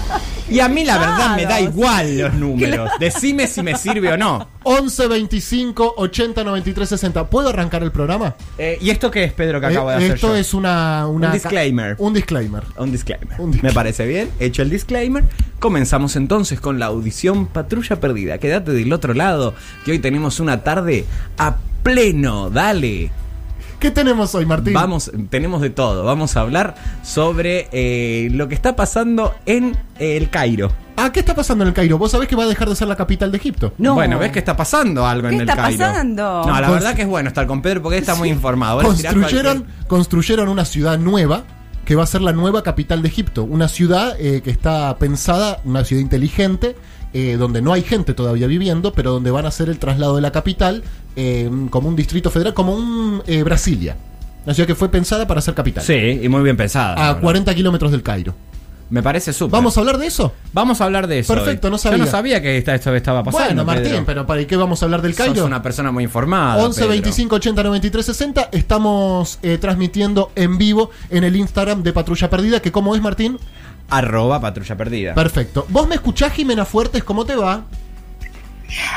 Y 0.50 0.60
a 0.60 0.68
mí 0.70 0.84
la 0.84 0.98
verdad 1.00 1.36
me 1.36 1.44
da 1.44 1.58
Claro, 1.58 1.64
igual 1.64 2.18
los 2.20 2.34
números. 2.36 2.92
Decime 3.00 3.48
si 3.48 3.64
me 3.64 3.76
sirve 3.76 4.12
o 4.14 4.18
no. 4.18 4.48
11 4.64 5.08
25 5.08 5.94
80 5.98 6.44
93 6.44 6.90
60. 6.90 7.30
¿Puedo 7.30 7.50
arrancar 7.50 7.82
el 7.82 7.92
programa? 7.92 8.36
Eh, 8.58 8.78
¿Y 8.82 8.90
esto 8.90 9.10
qué 9.10 9.24
es, 9.24 9.34
Pedro, 9.34 9.60
que 9.62 9.68
Eh, 9.68 9.70
acabo 9.70 9.90
de 9.90 9.96
hacer 9.96 10.12
esto 10.16 10.28
yo? 10.28 10.36
es 10.36 10.54
una, 10.54 10.99
una- 11.08 11.28
Un 11.28 11.34
disclaimer. 11.34 11.96
Un 12.00 12.14
disclaimer. 12.14 12.64
Un 12.78 12.92
disclaimer. 12.92 13.40
Un 13.40 13.52
disclaimer. 13.52 13.64
Me 13.64 13.74
parece 13.74 14.06
bien. 14.08 14.30
Hecho 14.40 14.62
el 14.62 14.70
disclaimer, 14.70 15.24
comenzamos 15.60 16.16
entonces 16.16 16.60
con 16.60 16.80
la 16.80 16.88
audición 16.88 17.48
Patrulla 17.48 18.00
Perdida. 18.00 18.38
Quédate 18.38 18.72
del 18.72 18.92
otro 18.94 19.14
lado, 19.14 19.54
que 19.86 19.92
hoy 19.92 20.00
tenemos 20.00 20.40
una 20.40 20.64
tarde 20.64 21.06
a 21.38 21.58
pleno. 21.84 22.50
Dale. 22.50 23.12
¿Qué 23.80 23.92
tenemos 23.92 24.36
hoy, 24.36 24.46
Martín? 24.46 24.74
Vamos, 24.74 25.10
tenemos 25.30 25.62
de 25.62 25.70
todo. 25.70 26.04
Vamos 26.04 26.36
a 26.36 26.42
hablar 26.42 26.76
sobre 27.02 27.70
eh, 27.72 28.28
lo 28.32 28.50
que 28.50 28.56
está 28.56 28.76
pasando 28.76 29.34
en 29.46 29.78
eh, 30.00 30.18
el 30.18 30.30
Cairo. 30.30 30.70
Ah, 30.98 31.12
¿qué 31.14 31.22
está 31.22 31.34
pasando 31.34 31.64
en 31.64 31.70
el 31.70 31.74
Cairo? 31.74 31.98
¿Vos 31.98 32.12
sabés 32.12 32.28
que 32.28 32.36
va 32.36 32.44
a 32.44 32.48
dejar 32.48 32.68
de 32.68 32.76
ser 32.76 32.90
la 32.90 32.98
capital 32.98 33.32
de 33.32 33.38
Egipto? 33.38 33.72
No. 33.78 33.94
Bueno, 33.94 34.20
ves 34.20 34.34
que 34.34 34.40
está 34.40 34.58
pasando 34.58 35.08
algo 35.08 35.30
¿Qué 35.30 35.36
en 35.36 35.42
el 35.42 35.50
está 35.50 35.62
Cairo. 35.62 35.78
pasando? 35.80 36.44
No, 36.46 36.60
la 36.60 36.68
Cons- 36.68 36.74
verdad 36.74 36.94
que 36.96 37.04
es 37.04 37.08
bueno 37.08 37.30
estar 37.30 37.48
con 37.48 37.62
Pedro 37.62 37.82
porque 37.82 37.98
él 37.98 38.04
está 38.04 38.16
muy 38.16 38.28
informado. 38.30 38.82
Construyeron, 38.82 39.66
construyeron 39.88 40.50
una 40.50 40.66
ciudad 40.66 40.98
nueva 41.00 41.44
que 41.86 41.96
va 41.96 42.04
a 42.04 42.08
ser 42.08 42.22
la 42.22 42.34
nueva 42.34 42.64
capital 42.64 43.02
de 43.02 43.08
Egipto. 43.08 43.46
Una 43.46 43.70
ciudad 43.70 44.14
eh, 44.20 44.42
que 44.44 44.52
está 44.52 44.98
pensada, 44.98 45.62
una 45.64 45.86
ciudad 45.86 46.02
inteligente, 46.02 46.76
eh, 47.14 47.38
donde 47.38 47.62
no 47.62 47.74
hay 47.74 47.82
gente 47.82 48.14
todavía 48.14 48.48
viviendo, 48.48 48.94
pero 48.94 49.12
donde 49.12 49.32
van 49.32 49.46
a 49.46 49.48
hacer 49.50 49.70
el 49.70 49.80
traslado 49.80 50.16
de 50.16 50.22
la 50.22 50.32
capital 50.32 50.84
eh, 51.16 51.50
como 51.70 51.90
un 51.90 51.96
distrito 51.96 52.30
federal, 52.30 52.54
como 52.54 52.74
un 52.76 53.24
eh, 53.28 53.44
Brasilia. 53.44 53.98
Una 54.46 54.54
ciudad 54.54 54.68
que 54.68 54.76
fue 54.76 54.90
pensada 54.90 55.28
para 55.28 55.42
ser 55.42 55.54
capital. 55.54 55.84
Sí, 55.84 56.20
y 56.22 56.30
muy 56.30 56.42
bien 56.44 56.56
pensada. 56.56 56.94
A 56.94 57.08
verdad. 57.14 57.22
40 57.22 57.56
kilómetros 57.56 57.92
del 57.92 58.04
Cairo. 58.04 58.36
Me 58.90 59.04
parece 59.04 59.34
súper. 59.34 59.52
¿Vamos 59.52 59.78
a 59.78 59.82
hablar 59.82 59.98
de 60.00 60.08
eso? 60.08 60.34
Vamos 60.52 60.82
a 60.82 60.86
hablar 60.86 61.08
de 61.08 61.20
eso. 61.20 61.34
Perfecto, 61.34 61.68
hoy. 61.68 61.72
no 61.72 61.78
sabía. 61.78 61.98
Yo 62.00 62.06
no 62.06 62.10
sabía 62.10 62.42
que 62.42 62.58
esta, 62.58 62.74
esto 62.74 62.96
estaba 62.96 63.24
pasando. 63.24 63.46
bueno, 63.46 63.66
Martín, 63.66 63.92
Pedro. 63.92 64.06
pero 64.06 64.26
¿para 64.26 64.46
qué 64.48 64.56
vamos 64.56 64.82
a 64.82 64.86
hablar 64.86 65.02
del 65.02 65.14
Sos 65.14 65.28
Cairo? 65.28 65.46
una 65.46 65.62
persona 65.62 65.92
muy 65.92 66.04
informada. 66.04 66.64
11 66.64 66.80
Pedro. 66.80 66.90
25 66.90 67.36
80 67.36 67.64
93 67.64 68.06
60 68.06 68.50
estamos 68.52 69.38
eh, 69.44 69.60
transmitiendo 69.60 70.32
en 70.36 70.58
vivo 70.58 70.90
en 71.12 71.24
el 71.24 71.36
Instagram 71.36 71.84
de 71.84 71.94
Patrulla 71.94 72.30
Perdida 72.30 72.62
que 72.62 72.72
cómo 72.72 72.96
es 72.96 73.02
Martín 73.02 73.38
arroba 73.90 74.40
patrulla 74.40 74.76
perdida. 74.76 75.14
Perfecto. 75.14 75.66
¿Vos 75.70 75.88
me 75.88 75.96
escuchás, 75.96 76.34
Jimena 76.34 76.66
Fuertes? 76.66 77.04
¿Cómo 77.04 77.26
te 77.26 77.36
va? 77.36 77.66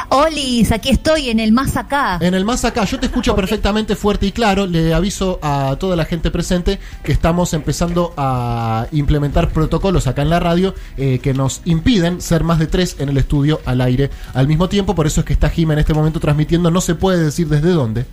Olis, 0.08 0.72
aquí 0.72 0.90
estoy 0.90 1.30
en 1.30 1.40
el 1.40 1.52
más 1.52 1.76
acá. 1.76 2.18
En 2.20 2.34
el 2.34 2.44
más 2.44 2.64
acá, 2.64 2.84
yo 2.84 2.98
te 3.00 3.06
escucho 3.06 3.34
perfectamente 3.34 3.96
fuerte 3.96 4.26
y 4.26 4.32
claro. 4.32 4.66
Le 4.66 4.92
aviso 4.92 5.38
a 5.42 5.76
toda 5.78 5.96
la 5.96 6.04
gente 6.04 6.30
presente 6.30 6.78
que 7.02 7.12
estamos 7.12 7.54
empezando 7.54 8.12
a 8.16 8.86
implementar 8.92 9.48
protocolos 9.50 10.06
acá 10.06 10.22
en 10.22 10.30
la 10.30 10.40
radio 10.40 10.74
eh, 10.96 11.18
que 11.20 11.34
nos 11.34 11.62
impiden 11.64 12.20
ser 12.20 12.44
más 12.44 12.58
de 12.58 12.66
tres 12.66 12.96
en 12.98 13.08
el 13.08 13.16
estudio 13.16 13.60
al 13.64 13.80
aire 13.80 14.10
al 14.34 14.46
mismo 14.46 14.68
tiempo. 14.68 14.94
Por 14.94 15.06
eso 15.06 15.20
es 15.20 15.26
que 15.26 15.32
está 15.32 15.48
Jim 15.48 15.70
en 15.72 15.78
este 15.78 15.94
momento 15.94 16.20
transmitiendo. 16.20 16.70
No 16.70 16.80
se 16.80 16.94
puede 16.94 17.24
decir 17.24 17.48
desde 17.48 17.70
dónde. 17.70 18.04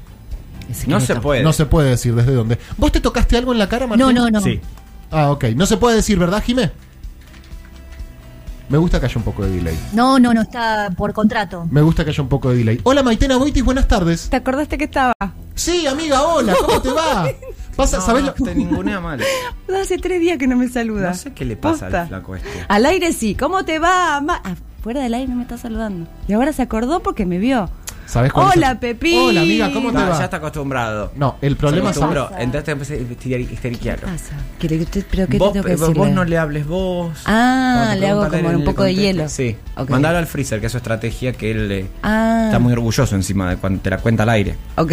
no 0.88 1.00
se 1.02 1.16
puede. 1.16 1.44
No 1.44 1.54
se 1.54 1.66
puede 1.66 1.90
decir 1.90 2.16
desde 2.16 2.34
dónde. 2.34 2.58
¿Vos 2.78 2.92
te 2.92 3.02
tocaste 3.02 3.38
algo 3.38 3.52
en 3.52 3.60
la 3.60 3.68
cara, 3.68 3.88
Martín? 3.88 4.06
No, 4.08 4.14
no, 4.14 4.30
no. 4.30 4.42
Sí. 4.42 4.62
Ah, 5.12 5.32
ok. 5.32 5.46
No 5.56 5.66
se 5.66 5.78
puede 5.78 5.96
decir, 5.98 6.18
¿verdad, 6.20 6.44
Jimé? 6.44 6.72
Me 8.70 8.78
gusta 8.78 9.00
que 9.00 9.08
haya 9.08 9.16
un 9.18 9.24
poco 9.24 9.44
de 9.44 9.50
delay. 9.56 9.80
No, 9.94 10.20
no, 10.20 10.32
no, 10.34 10.42
está 10.44 10.92
por 10.96 11.12
contrato. 11.12 11.68
Me 11.72 11.82
gusta 11.82 12.04
que 12.04 12.12
haya 12.12 12.22
un 12.22 12.30
poco 12.30 12.52
de 12.52 12.58
delay. 12.58 12.80
Hola, 12.84 13.02
Maitena 13.02 13.36
Boitis, 13.38 13.64
buenas 13.64 13.88
tardes. 13.88 14.30
¿Te 14.30 14.36
acordaste 14.36 14.78
que 14.78 14.84
estaba? 14.84 15.14
Sí, 15.56 15.88
amiga, 15.88 16.22
hola, 16.22 16.54
¿cómo 16.60 16.80
te 16.80 16.92
va? 16.92 17.28
Pasa, 17.76 17.98
No, 17.98 18.06
¿sabés 18.06 18.24
no 18.24 18.34
lo- 18.38 18.46
te 18.46 18.54
ningunea 18.54 19.00
mal. 19.02 19.22
Hace 19.82 19.98
tres 19.98 20.20
días 20.22 20.38
que 20.38 20.46
no 20.46 20.56
me 20.56 20.68
saluda. 20.68 21.10
No 21.10 21.16
sé 21.16 21.34
qué 21.34 21.46
le 21.46 21.56
pasa 21.58 21.86
Posta. 21.86 22.02
al 22.04 22.08
flaco 22.10 22.36
este. 22.36 22.66
Al 22.68 22.86
aire 22.86 23.12
sí. 23.12 23.34
¿Cómo 23.36 23.66
te 23.66 23.80
va? 23.80 24.22
Ma- 24.22 24.40
Ah, 24.44 24.54
fuera 24.84 25.02
del 25.02 25.16
aire 25.16 25.30
no 25.30 25.38
me 25.38 25.42
está 25.44 25.58
saludando. 25.58 26.08
Y 26.28 26.34
ahora 26.34 26.54
se 26.54 26.62
acordó 26.62 27.02
porque 27.02 27.26
me 27.26 27.40
vio. 27.40 27.72
¿Sabés 28.10 28.34
cuál 28.34 28.48
es 28.50 28.58
Hola, 28.58 28.80
Pepín. 28.80 29.20
Hola, 29.20 29.42
amiga, 29.42 29.72
¿cómo 29.72 29.92
te 29.92 30.00
No, 30.00 30.10
va? 30.10 30.18
ya 30.18 30.24
está 30.26 30.38
acostumbrado. 30.38 31.12
No, 31.16 31.36
el 31.42 31.56
problema 31.56 31.92
es... 31.92 31.98
Acostumbró. 31.98 32.32
Entraste 32.40 32.72
a 32.72 32.76
histeriquearlo. 32.76 34.08
¿Qué 34.08 34.12
pasa? 34.14 34.34
¿Qué 34.58 34.68
le- 34.70 34.86
te- 34.88 35.04
¿Pero 35.04 35.28
qué 35.28 35.38
Vos, 35.38 35.50
te 35.54 35.54
tengo 35.62 35.66
que 35.68 35.76
vos 35.76 35.90
decirle? 35.90 36.12
no 36.16 36.24
le 36.26 36.38
hables 36.40 36.66
vos. 36.68 37.18
Ah, 37.26 37.74
Cuando 37.78 37.94
te 37.94 38.00
le 38.00 38.08
hago 38.10 38.20
preguntan, 38.22 38.40
como 38.40 38.50
él 38.50 38.56
un 38.56 38.62
le 38.62 38.66
poco 38.66 38.84
de 38.84 38.90
contesta. 38.96 39.12
hielo. 39.14 39.30
Sí. 39.30 39.56
Ok. 39.78 39.90
Mandalo 39.92 40.18
al 40.18 40.26
freezer, 40.26 40.60
que 40.60 40.66
es 40.66 40.72
su 40.72 40.78
estrategia, 40.80 41.34
que 41.34 41.52
él 41.52 41.72
eh, 41.72 41.88
Ah, 42.02 42.44
está 42.48 42.58
muy 42.58 42.74
orgulloso 42.74 43.16
encima 43.16 43.48
de 43.50 43.58
cuando 43.58 43.80
te 43.82 43.90
la 43.92 44.00
cuenta 44.00 44.24
al 44.24 44.30
aire. 44.30 44.56
ok. 44.78 44.92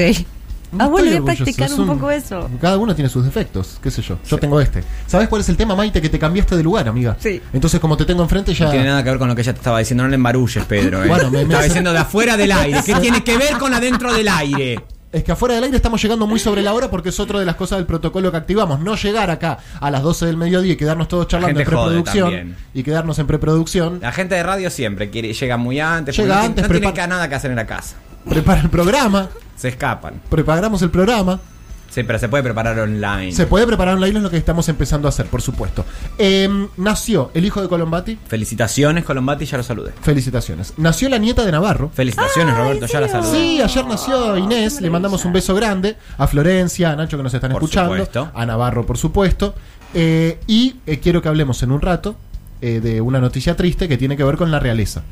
No 0.72 0.84
Ah, 0.84 0.86
bueno, 0.88 1.08
voy 1.22 1.32
a 1.32 1.36
practicar 1.36 1.72
un 1.72 1.86
poco 1.86 2.10
eso. 2.10 2.50
Cada 2.60 2.76
uno 2.78 2.94
tiene 2.94 3.08
sus 3.08 3.24
defectos, 3.24 3.78
qué 3.82 3.90
sé 3.90 4.02
yo. 4.02 4.18
Yo 4.28 4.36
tengo 4.38 4.60
este. 4.60 4.82
¿Sabes 5.06 5.28
cuál 5.28 5.40
es 5.42 5.48
el 5.48 5.56
tema, 5.56 5.74
Maite? 5.76 6.00
Que 6.02 6.08
te 6.08 6.18
cambiaste 6.18 6.56
de 6.56 6.62
lugar, 6.62 6.88
amiga. 6.88 7.16
Sí. 7.20 7.40
Entonces, 7.52 7.78
como 7.80 7.96
te 7.96 8.04
tengo 8.04 8.22
enfrente, 8.22 8.52
ya... 8.52 8.66
No 8.66 8.70
tiene 8.72 8.86
nada 8.86 9.02
que 9.04 9.10
ver 9.10 9.18
con 9.18 9.28
lo 9.28 9.34
que 9.34 9.42
ella 9.42 9.52
te 9.52 9.58
estaba 9.58 9.78
diciendo. 9.78 10.02
No 10.02 10.08
le 10.10 10.16
embarulles, 10.16 10.64
Pedro. 10.64 11.04
¿eh? 11.04 11.08
Bueno, 11.08 11.24
me- 11.30 11.38
me 11.38 11.42
estaba 11.42 11.58
hace- 11.60 11.68
diciendo 11.68 11.92
de 11.92 11.98
afuera 11.98 12.36
del 12.36 12.52
aire. 12.52 12.80
¿Qué 12.84 12.94
tiene 13.00 13.22
que 13.24 13.38
ver 13.38 13.58
con 13.58 13.72
adentro 13.74 14.12
del 14.12 14.28
aire? 14.28 14.84
Es 15.12 15.22
que 15.24 15.32
afuera 15.32 15.54
del 15.54 15.64
aire 15.64 15.76
estamos 15.76 16.02
llegando 16.02 16.26
muy 16.26 16.38
sobre 16.38 16.62
la 16.62 16.74
hora 16.74 16.90
porque 16.90 17.08
es 17.08 17.18
otra 17.20 17.38
de 17.38 17.46
las 17.46 17.54
cosas 17.54 17.78
del 17.78 17.86
protocolo 17.86 18.30
que 18.30 18.36
activamos. 18.36 18.80
No 18.80 18.96
llegar 18.96 19.30
acá 19.30 19.58
a 19.80 19.90
las 19.90 20.02
12 20.02 20.26
del 20.26 20.36
mediodía 20.36 20.72
y 20.72 20.76
quedarnos 20.76 21.08
todos 21.08 21.26
charlando 21.28 21.58
en 21.60 21.64
preproducción. 21.66 22.56
Y 22.74 22.82
quedarnos 22.82 23.18
en 23.18 23.26
preproducción. 23.26 23.98
La 24.02 24.12
gente 24.12 24.34
de 24.34 24.42
radio 24.42 24.68
siempre 24.68 25.08
quiere, 25.08 25.32
llega 25.32 25.56
muy 25.56 25.80
antes. 25.80 26.16
Llega 26.16 26.34
no, 26.34 26.42
antes, 26.42 26.66
tiene- 26.68 26.86
no 26.86 26.92
que- 26.92 27.06
nada 27.06 27.28
que 27.28 27.34
hacer 27.36 27.50
en 27.50 27.56
la 27.56 27.66
casa. 27.66 27.94
Prepara 28.28 28.60
el 28.62 28.70
programa. 28.70 29.28
Se 29.56 29.68
escapan. 29.68 30.20
Preparamos 30.28 30.82
el 30.82 30.90
programa. 30.90 31.40
Sí, 31.88 32.02
pero 32.02 32.18
se 32.18 32.28
puede 32.28 32.42
preparar 32.42 32.78
online. 32.78 33.32
Se 33.32 33.46
puede 33.46 33.66
preparar 33.66 33.94
online, 33.94 34.18
es 34.18 34.22
lo 34.22 34.28
que 34.28 34.36
estamos 34.36 34.68
empezando 34.68 35.08
a 35.08 35.10
hacer, 35.10 35.26
por 35.26 35.40
supuesto. 35.40 35.84
Em, 36.18 36.68
nació 36.76 37.30
el 37.32 37.44
hijo 37.46 37.62
de 37.62 37.68
Colombati. 37.68 38.18
Felicitaciones, 38.26 39.04
Colombati, 39.04 39.46
ya 39.46 39.56
lo 39.56 39.62
saludé. 39.62 39.92
Felicitaciones. 40.02 40.74
Nació 40.76 41.08
la 41.08 41.16
nieta 41.16 41.42
de 41.44 41.52
Navarro. 41.52 41.90
Felicitaciones, 41.94 42.54
Roberto, 42.54 42.84
ya 42.86 43.00
la 43.00 43.08
saludé. 43.08 43.30
Sí, 43.38 43.62
ayer 43.62 43.86
nació 43.86 44.36
Inés, 44.36 44.80
le 44.82 44.90
mandamos 44.90 45.24
un 45.24 45.32
beso 45.32 45.54
grande 45.54 45.96
a 46.18 46.26
Florencia, 46.26 46.90
a 46.90 46.96
Nacho 46.96 47.16
que 47.16 47.22
nos 47.22 47.32
están 47.32 47.52
Por 47.52 47.62
escuchando, 47.62 47.92
supuesto. 47.92 48.30
a 48.34 48.44
Navarro 48.44 48.84
por 48.84 48.98
supuesto, 48.98 49.54
Eh, 49.94 50.38
y 50.46 50.76
eh, 50.86 50.98
quiero 50.98 51.22
que 51.22 51.28
hablemos 51.28 51.62
en 51.62 51.70
un 51.70 51.80
rato 51.80 52.16
eh, 52.60 52.80
de 52.80 53.00
una 53.00 53.20
noticia 53.20 53.56
triste 53.56 53.88
que 53.88 53.96
tiene 53.96 54.16
que 54.18 54.24
ver 54.24 54.36
con 54.36 54.50
la 54.50 54.58
realeza. 54.60 55.02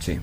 Sí. 0.00 0.18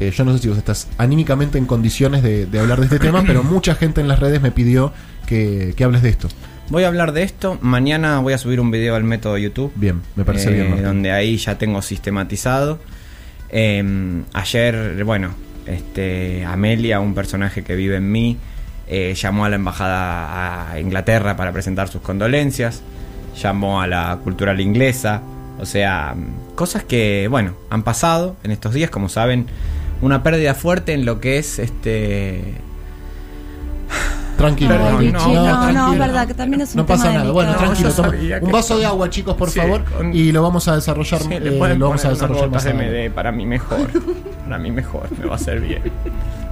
Eh, 0.00 0.10
yo 0.10 0.24
no 0.24 0.32
sé 0.32 0.38
si 0.38 0.48
vos 0.48 0.58
estás 0.58 0.88
anímicamente 0.98 1.58
en 1.58 1.66
condiciones 1.66 2.22
de, 2.22 2.46
de 2.46 2.60
hablar 2.60 2.78
de 2.78 2.86
este 2.86 2.98
tema, 2.98 3.24
pero 3.26 3.42
mucha 3.42 3.74
gente 3.74 4.00
en 4.00 4.08
las 4.08 4.18
redes 4.18 4.40
me 4.40 4.50
pidió 4.50 4.92
que, 5.26 5.74
que 5.76 5.84
hables 5.84 6.02
de 6.02 6.10
esto. 6.10 6.28
Voy 6.70 6.84
a 6.84 6.88
hablar 6.88 7.12
de 7.12 7.22
esto. 7.22 7.58
Mañana 7.62 8.18
voy 8.20 8.34
a 8.34 8.38
subir 8.38 8.60
un 8.60 8.70
video 8.70 8.94
al 8.94 9.04
método 9.04 9.38
YouTube. 9.38 9.72
Bien, 9.74 10.02
me 10.16 10.24
parece 10.24 10.50
eh, 10.50 10.52
bien. 10.52 10.68
Martín. 10.68 10.84
Donde 10.84 11.12
ahí 11.12 11.38
ya 11.38 11.56
tengo 11.56 11.80
sistematizado. 11.80 12.78
Eh, 13.48 14.22
ayer, 14.34 15.02
bueno, 15.04 15.30
este, 15.66 16.44
Amelia, 16.44 17.00
un 17.00 17.14
personaje 17.14 17.64
que 17.64 17.74
vive 17.74 17.96
en 17.96 18.12
mí, 18.12 18.36
eh, 18.86 19.14
llamó 19.14 19.46
a 19.46 19.48
la 19.48 19.56
embajada 19.56 20.70
a 20.72 20.80
Inglaterra 20.80 21.36
para 21.36 21.52
presentar 21.52 21.88
sus 21.88 22.02
condolencias. 22.02 22.82
Llamó 23.40 23.80
a 23.80 23.86
la 23.86 24.18
cultural 24.22 24.60
inglesa. 24.60 25.22
O 25.58 25.64
sea, 25.64 26.14
mm, 26.14 26.54
cosas 26.54 26.84
que, 26.84 27.28
bueno, 27.30 27.54
han 27.70 27.82
pasado 27.82 28.36
en 28.44 28.50
estos 28.50 28.74
días, 28.74 28.90
como 28.90 29.08
saben, 29.08 29.46
una 30.00 30.22
pérdida 30.22 30.54
fuerte 30.54 30.92
en 30.92 31.04
lo 31.04 31.20
que 31.20 31.38
es 31.38 31.58
este 31.58 32.54
Tranquilo, 34.36 34.70
Perdón, 34.70 34.92
Martín. 34.92 35.12
no, 35.14 35.18
no, 35.26 35.34
no, 35.34 35.60
tranquilo. 35.72 35.92
es 35.94 35.98
verdad 35.98 36.26
que 36.28 36.34
también 36.34 36.60
es 36.60 36.70
un 36.72 36.76
No 36.76 36.84
tema 36.86 36.96
pasa 36.96 37.04
nada. 37.12 37.24
delicado. 37.24 37.34
Bueno, 37.34 37.50
No, 37.52 37.58
tranquilo. 37.58 38.38
un 38.40 38.46
que- 38.46 38.52
vaso 38.52 38.78
de 38.78 38.86
agua, 38.86 39.10
chicos, 39.10 39.34
por 39.34 39.50
Sí, 39.50 39.58
favor. 39.58 39.84
con- 39.84 40.14
Y 40.14 40.30
lo 40.30 40.42
vamos 40.44 40.68
a 40.68 40.76
desarrollar. 40.76 41.20
Sí, 41.20 41.28
eh, 41.32 41.40
le 41.40 41.50
lo 41.76 41.86
vamos 41.88 42.04
a 42.04 42.10
desarrollar 42.10 42.48
más. 42.48 42.64
MD 42.66 43.10
para 43.10 43.32
mí 43.32 43.44
mejor. 43.46 43.88
Para 44.44 44.58
mí 44.58 44.70
mejor, 44.70 45.08
me 45.18 45.26
va 45.26 45.32
a 45.32 45.36
hacer 45.36 45.60
bien. 45.60 45.82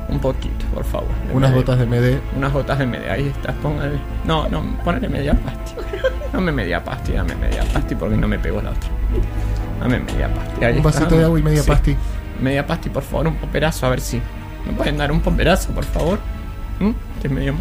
Un 0.09 0.19
poquito, 0.19 0.67
por 0.75 0.85
favor. 0.85 1.09
de 1.29 1.35
Unas 1.35 1.51
MD. 1.53 1.57
gotas 1.57 1.79
de 1.79 1.87
MD. 1.87 2.19
Unas 2.37 2.53
gotas 2.53 2.79
de 2.79 2.87
MD, 2.87 3.09
ahí 3.11 3.29
está, 3.29 3.53
póngale. 3.55 3.99
No, 4.27 4.49
no, 4.49 4.63
ponele 4.85 5.09
media 5.09 5.33
pasti. 5.35 5.73
Dame 6.33 6.51
media 6.53 6.83
pasti, 6.85 7.13
dame 7.13 7.37
media 7.37 7.63
pasti 7.73 7.95
porque 7.95 8.17
no 8.17 8.27
me 8.27 8.39
pegó 8.41 8.61
la 8.61 8.71
otra. 8.71 8.91
Dame 9.81 10.01
media 10.01 10.29
pasti. 10.35 10.65
ahí 10.65 10.73
Un 10.73 10.79
está. 10.79 10.91
vasito 10.91 11.17
de 11.19 11.25
agua 11.25 11.39
y 11.39 11.43
media 11.45 11.63
Sí. 11.63 11.69
pasti. 11.71 11.97
Media 12.41 12.67
pasti, 12.67 12.89
por 12.91 13.03
favor, 13.03 13.29
un 13.29 13.37
poperazo, 13.37 13.87
a 13.87 13.91
ver 13.91 14.01
si. 14.01 14.21
¿Me 14.67 14.73
pueden 14.77 14.97
dar 14.99 15.13
un 15.13 15.21
poperazo, 15.21 15.69
por 15.71 15.85
favor? 15.85 16.19
¿Mm? 16.81 16.91
Medio- 17.33 17.55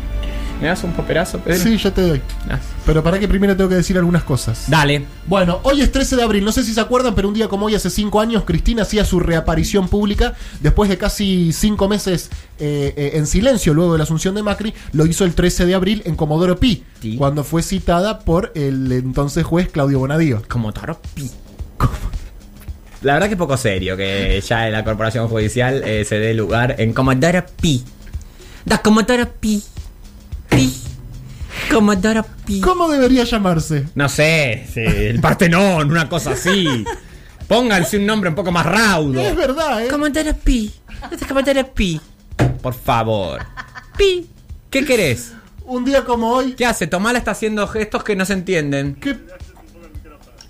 ¿Me 0.62 0.68
das 0.68 0.84
un 0.86 0.94
poperazo, 0.94 1.40
Pedro? 1.40 1.60
Sí, 1.62 1.76
yo 1.78 1.92
te 1.92 2.02
doy. 2.02 2.22
Gracias. 2.46 2.70
Pero 2.86 3.04
para 3.04 3.20
que 3.20 3.28
primero 3.28 3.58
tengo 3.58 3.70
que 3.70 3.76
decir 3.76 3.98
algunas 3.98 4.24
cosas. 4.24 4.70
Dale. 4.70 5.04
Bueno, 5.28 5.60
hoy 5.64 5.82
es 5.82 5.92
13 5.92 6.16
de 6.16 6.24
abril, 6.24 6.46
no 6.46 6.52
sé 6.54 6.64
si 6.64 6.74
se 6.74 6.80
acuerdan, 6.80 7.14
pero 7.14 7.28
un 7.28 7.34
día 7.34 7.50
como 7.50 7.66
hoy, 7.66 7.76
hace 7.76 7.90
5 7.90 8.22
años, 8.22 8.44
Cristina 8.46 8.84
hacía 8.84 9.04
su 9.04 9.20
reaparición 9.20 9.90
pública 9.90 10.34
después 10.62 10.90
de 10.90 10.98
casi 10.98 11.52
5 11.52 11.90
meses 11.90 12.30
eh, 12.58 12.94
eh, 12.96 13.12
en 13.16 13.28
silencio 13.28 13.74
luego 13.74 13.92
de 13.94 13.98
la 13.98 14.06
asunción 14.06 14.34
de 14.34 14.44
Macri, 14.44 14.74
lo 14.94 15.06
hizo 15.06 15.26
el 15.26 15.34
13 15.36 15.66
de 15.66 15.76
abril 15.76 16.02
en 16.06 16.16
Comodoro 16.16 16.58
Pi, 16.58 16.86
Sí. 17.02 17.18
cuando 17.18 17.44
fue 17.44 17.62
citada 17.62 18.20
por 18.20 18.52
el 18.56 18.90
entonces 18.94 19.44
juez 19.44 19.68
Claudio 19.70 20.00
Bonadío. 20.00 20.42
Como 20.48 20.72
Taropi. 20.72 21.30
La 23.02 23.14
verdad 23.14 23.28
que 23.28 23.34
es 23.34 23.38
poco 23.38 23.58
serio 23.58 23.96
que 23.98 24.42
ya 24.42 24.68
en 24.68 24.74
la 24.74 24.84
corporación 24.84 25.28
judicial 25.28 25.84
eh, 25.86 26.06
se 26.06 26.18
dé 26.20 26.34
lugar 26.34 26.76
en 26.80 26.94
Comodoro 26.94 27.46
Pi. 27.62 27.84
Da 28.66 28.80
Comodoro 28.80 29.32
Pi. 29.40 29.62
Pi. 30.50 30.74
Comodoro 31.72 32.26
Pi. 32.46 32.62
¿Cómo 32.62 32.90
debería 32.90 33.24
llamarse? 33.24 33.86
No 33.96 34.10
sé, 34.10 34.66
sí, 34.74 34.82
el 34.82 35.20
Partenón, 35.20 35.92
una 35.92 36.10
cosa 36.10 36.32
así. 36.32 36.86
Pónganse 37.48 37.98
un 37.98 38.06
nombre 38.06 38.30
un 38.30 38.36
poco 38.36 38.52
más 38.52 38.66
raudo. 38.66 39.20
Es 39.22 39.36
verdad, 39.36 39.86
¿eh? 39.86 39.88
Comodoro 39.88 40.34
Pi. 40.34 40.74
Este 41.12 41.26
es 41.26 41.28
Comodoro 41.28 41.74
Pi. 41.74 42.02
Por 42.62 42.74
favor. 42.74 43.42
Pi. 43.98 44.28
¿Qué 44.70 44.84
querés? 44.84 45.34
Un 45.66 45.84
día 45.86 46.04
como 46.06 46.30
hoy, 46.32 46.54
¿Qué 46.54 46.66
hace? 46.66 46.86
Tomala 46.86 47.18
está 47.18 47.32
haciendo 47.32 47.68
gestos 47.68 48.04
que 48.04 48.16
no 48.16 48.26
se 48.26 48.34
entienden. 48.34 48.96
¿qué 48.96 49.18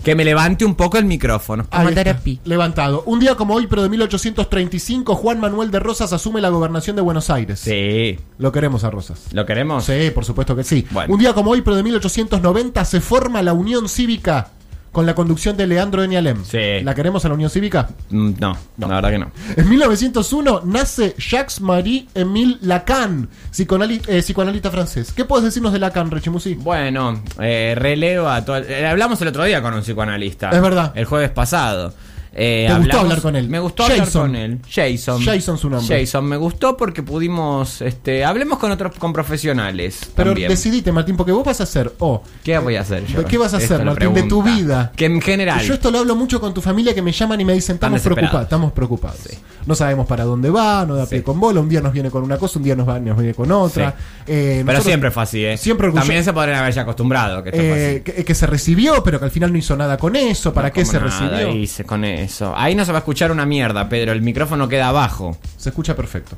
Que 0.06 0.14
me 0.14 0.24
levante 0.24 0.64
un 0.66 0.76
poco 0.76 1.00
el 1.00 1.06
micrófono. 1.06 1.66
Ahí 1.72 1.88
está, 1.88 2.20
Pi. 2.20 2.40
Levantado. 2.44 3.02
Un 3.08 3.20
día 3.20 3.34
como 3.34 3.56
hoy, 3.56 3.66
pero 3.66 3.82
de 3.82 3.90
1835, 3.90 5.16
Juan 5.16 5.40
Manuel 5.40 5.72
de 5.72 5.80
Rosas 5.80 6.14
asume 6.14 6.42
la 6.42 6.50
gobernación 6.50 6.96
de 6.96 7.02
Buenos 7.02 7.32
Aires. 7.32 7.62
Sí. 7.62 8.20
Lo 8.38 8.52
queremos 8.52 8.84
a 8.84 8.92
Rosas. 8.92 9.34
¿Lo 9.34 9.48
queremos? 9.48 9.86
Sí, 9.86 10.12
por 10.14 10.24
supuesto 10.24 10.56
que 10.56 10.64
sí. 10.64 10.86
Bueno. 10.92 11.12
Un 11.12 11.20
día 11.20 11.34
como 11.34 11.50
hoy, 11.50 11.64
pero 11.64 11.76
de 11.76 11.82
1890, 11.82 12.86
se 12.86 13.02
forma 13.02 13.42
la 13.42 13.54
Unión 13.54 13.90
Cívica 13.90 14.52
con 14.96 15.06
la 15.06 15.14
conducción 15.14 15.58
de 15.58 15.68
Leandro 15.68 16.04
Enialem. 16.04 16.46
Sí. 16.46 16.80
¿La 16.82 16.96
queremos 16.96 17.26
a 17.26 17.28
la 17.28 17.34
Unión 17.34 17.50
Cívica? 17.50 17.90
Mm, 18.12 18.32
No, 18.40 18.56
la 18.78 18.88
verdad 18.88 19.10
que 19.10 19.20
no. 19.20 19.30
En 19.58 19.68
1901 19.68 20.62
nace 20.64 21.14
Jacques-Marie 21.18 22.08
Émile 22.16 22.60
Lacan, 22.62 23.28
psicoanali- 23.52 24.02
eh, 24.08 24.22
psicoanalista 24.22 24.72
francés. 24.72 25.12
¿Qué 25.14 25.26
puedes 25.26 25.44
decirnos 25.44 25.74
de 25.74 25.80
Lacan, 25.80 26.10
Rechimusi? 26.10 26.54
Bueno, 26.56 27.22
eh, 27.42 27.76
releva 27.78 28.46
todo. 28.46 28.56
eh, 28.60 28.88
hablamos 28.88 29.22
el 29.22 29.28
otro 29.28 29.44
día 29.44 29.62
con 29.62 29.74
un 29.74 29.82
psicoanalista. 29.82 30.50
Es 30.52 30.62
verdad. 30.62 30.94
El 30.96 31.04
jueves 31.04 31.30
pasado. 31.30 31.94
Eh, 32.38 32.66
¿Te 32.68 32.78
gustó 32.78 33.00
hablar 33.00 33.22
con 33.22 33.36
él? 33.38 33.48
Me 33.48 33.60
gustó 33.60 33.84
hablar 33.84 34.00
Jason. 34.00 34.22
con 34.24 34.36
él. 34.36 34.60
Jason. 34.70 35.24
Jason 35.24 35.58
su 35.58 35.70
nombre. 35.70 36.00
Jason, 36.02 36.26
me 36.26 36.36
gustó 36.36 36.76
porque 36.76 37.02
pudimos, 37.02 37.82
este, 37.82 38.26
hablemos 38.26 38.60
con 38.60 38.72
otros, 38.72 38.94
con 39.00 39.14
profesionales. 39.14 40.02
Pero 40.16 40.32
también. 40.32 40.50
decidite, 40.50 40.92
Martín, 40.92 41.16
porque 41.16 41.32
vos 41.32 41.46
vas 41.46 41.62
a 41.62 41.64
hacer, 41.64 41.94
o 42.00 42.22
¿Qué 42.44 42.58
voy 42.58 42.76
a 42.76 42.82
hacer 42.82 43.06
yo? 43.08 43.24
¿Qué 43.26 43.38
vas 43.38 43.54
a 43.54 43.58
hacer, 43.58 43.84
Martín, 43.86 44.14
de 44.14 44.24
tu 44.24 44.44
vida? 44.44 44.92
Que 44.96 45.06
en 45.06 45.22
general. 45.22 45.62
Yo 45.64 45.76
esto 45.76 45.92
lo 45.92 46.00
hablo 46.00 46.16
mucho 46.16 46.42
con 46.42 46.54
tu 46.54 46.62
familia 46.62 46.94
que 46.94 47.02
me 47.02 47.12
llaman 47.14 47.40
y 47.40 47.46
me 47.46 47.54
dicen, 47.54 47.76
estamos 47.76 48.02
preocupados, 48.02 48.44
estamos 48.44 48.72
preocupados. 48.74 49.20
Sí. 49.30 49.38
No 49.66 49.74
sabemos 49.74 50.06
para 50.06 50.26
dónde 50.26 50.50
va, 50.50 50.86
no 50.86 50.96
da 50.96 51.06
pie 51.08 51.20
Sí. 51.20 51.24
con 51.24 51.40
bola, 51.40 51.60
un 51.62 51.70
día 51.70 51.80
nos 51.82 51.94
viene 51.94 52.12
con 52.12 52.22
una 52.24 52.38
cosa, 52.38 52.60
un 52.60 52.64
día 52.66 52.76
nos, 52.76 52.88
va, 52.88 53.00
nos 53.00 53.18
viene 53.18 53.34
con 53.34 53.50
otra. 53.52 53.92
Sí. 53.92 54.24
Eh, 54.28 54.64
Pero 54.66 54.82
siempre 54.82 55.10
fue 55.10 55.24
así, 55.24 55.46
¿eh? 55.46 55.58
Siempre 55.58 55.90
También 55.92 56.24
se 56.24 56.34
podrían 56.34 56.60
haber 56.60 56.74
ya 56.74 56.82
acostumbrado 56.82 57.42
que 57.44 57.50
esto 57.50 57.62
fue 57.62 57.68
eh, 57.70 57.92
así. 58.06 58.12
que, 58.18 58.26
que 58.26 58.36
se 58.36 58.46
recibió, 58.46 59.04
pero 59.04 59.20
que 59.20 59.26
al 59.26 59.32
final 59.32 59.52
no 59.54 59.58
hizo 59.58 59.76
nada 59.78 59.98
con 59.98 60.16
eso, 60.16 60.54
¿para 60.54 60.68
No, 60.68 60.74
qué 60.74 60.86
se 60.86 61.00
nada 61.00 61.06
recibió? 61.06 61.52
hice 61.56 61.84
con 61.86 62.04
eso. 62.26 62.54
Ahí 62.56 62.76
no 62.76 62.84
se 62.86 62.92
va 62.92 62.98
a 62.98 63.02
escuchar 63.02 63.32
una 63.32 63.46
mierda, 63.46 63.88
Pedro. 63.90 64.12
El 64.12 64.22
micrófono 64.22 64.68
queda 64.68 64.90
abajo. 64.90 65.38
Se 65.58 65.70
escucha 65.70 65.96
perfecto. 65.96 66.38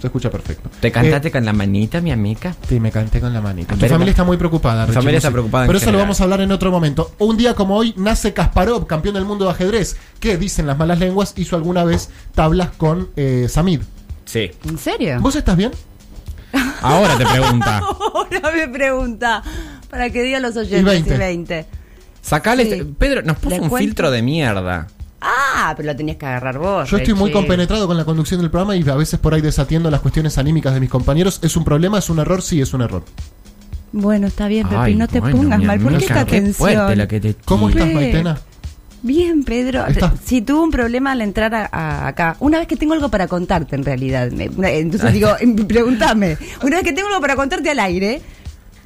Se 0.00 0.06
escucha 0.06 0.30
perfecto. 0.30 0.70
¿Te 0.80 0.92
cantaste 0.92 1.26
Eh, 1.26 1.30
con 1.32 1.44
la 1.44 1.52
manita, 1.52 2.00
mi 2.00 2.12
amiga? 2.12 2.54
Sí, 2.68 2.78
me 2.78 2.92
canté 2.92 3.20
con 3.20 3.34
la 3.34 3.40
manita. 3.40 3.74
Ver, 3.74 3.90
familia 3.90 4.10
está 4.12 4.22
muy 4.22 4.36
preocupada. 4.36 4.86
Mi 4.86 4.92
familia 4.92 5.16
está 5.18 5.32
preocupada 5.32 5.64
en 5.64 5.68
Pero 5.68 5.78
eso 5.80 5.90
lo 5.90 5.98
vamos 5.98 6.20
a 6.20 6.24
hablar 6.24 6.40
en 6.40 6.52
otro 6.52 6.70
momento. 6.70 7.10
Un 7.18 7.36
día 7.36 7.54
como 7.54 7.76
hoy 7.76 7.94
nace 7.96 8.32
Kasparov, 8.32 8.86
campeón 8.86 9.14
del 9.16 9.24
mundo 9.24 9.44
de 9.46 9.50
ajedrez, 9.50 9.96
que 10.20 10.36
dicen 10.36 10.68
las 10.68 10.78
malas 10.78 11.00
lenguas 11.00 11.32
hizo 11.36 11.56
alguna 11.56 11.82
vez 11.82 12.10
tablas 12.32 12.68
con 12.76 13.08
eh, 13.16 13.46
Samid. 13.48 13.80
Sí. 14.24 14.52
¿En 14.68 14.78
serio? 14.78 15.16
¿Vos 15.20 15.34
estás 15.34 15.56
bien? 15.56 15.72
Ahora 16.80 17.18
te 17.18 17.26
pregunta. 17.26 17.78
Ahora 17.78 18.52
me 18.54 18.68
pregunta. 18.68 19.42
Para 19.90 20.10
que 20.10 20.22
digan 20.22 20.42
los 20.42 20.56
oyentes 20.56 20.80
Y 20.80 20.84
20. 20.84 21.14
y 21.14 21.18
20. 21.18 21.66
Sacale. 22.22 22.64
Sí. 22.64 22.70
este- 22.72 22.84
Pedro, 22.84 23.22
nos 23.22 23.36
puso 23.38 23.50
¿Les 23.50 23.60
un 23.62 23.68
cuento? 23.68 23.84
filtro 23.84 24.10
de 24.12 24.22
mierda. 24.22 24.86
Ah, 25.20 25.74
pero 25.76 25.88
lo 25.88 25.96
tenías 25.96 26.16
que 26.16 26.26
agarrar 26.26 26.58
vos. 26.58 26.88
Yo 26.90 26.96
estoy 26.96 27.14
muy 27.14 27.32
compenetrado 27.32 27.86
con 27.86 27.96
la 27.96 28.04
conducción 28.04 28.40
del 28.40 28.50
programa 28.50 28.76
y 28.76 28.88
a 28.88 28.94
veces 28.94 29.18
por 29.18 29.34
ahí 29.34 29.40
desatiendo 29.40 29.90
las 29.90 30.00
cuestiones 30.00 30.38
anímicas 30.38 30.74
de 30.74 30.80
mis 30.80 30.90
compañeros. 30.90 31.40
¿Es 31.42 31.56
un 31.56 31.64
problema? 31.64 31.98
¿Es 31.98 32.08
un 32.08 32.18
error? 32.20 32.40
Sí, 32.42 32.60
es 32.60 32.72
un 32.72 32.82
error. 32.82 33.02
Bueno, 33.90 34.26
está 34.26 34.48
bien, 34.48 34.68
Pepe, 34.68 34.80
Ay, 34.80 34.94
no 34.94 35.08
te 35.08 35.18
bueno, 35.20 35.36
pongas 35.36 35.62
mal. 35.62 35.80
¿Por 35.80 35.96
qué 35.98 36.04
esta 36.04 36.24
tensión? 36.24 36.98
lo 36.98 37.08
que 37.08 37.20
te 37.20 37.34
¿Cómo 37.44 37.68
estás. 37.68 37.92
Maitena? 37.92 38.38
Bien, 39.02 39.44
Pedro. 39.44 39.84
Si 40.24 40.40
tuve 40.42 40.60
un 40.60 40.70
problema 40.70 41.12
al 41.12 41.20
entrar 41.22 41.54
a, 41.54 41.68
a- 41.70 42.08
acá. 42.08 42.36
Una 42.40 42.58
vez 42.58 42.66
que 42.68 42.76
tengo 42.76 42.94
algo 42.94 43.08
para 43.08 43.26
contarte, 43.28 43.76
en 43.76 43.84
realidad. 43.84 44.30
Me- 44.30 44.50
entonces 44.78 45.12
digo, 45.14 45.30
em, 45.40 45.54
pregúntame. 45.66 46.36
Una 46.62 46.76
vez 46.76 46.84
que 46.84 46.92
tengo 46.92 47.08
algo 47.08 47.20
para 47.20 47.34
contarte 47.36 47.70
al 47.70 47.78
aire. 47.80 48.20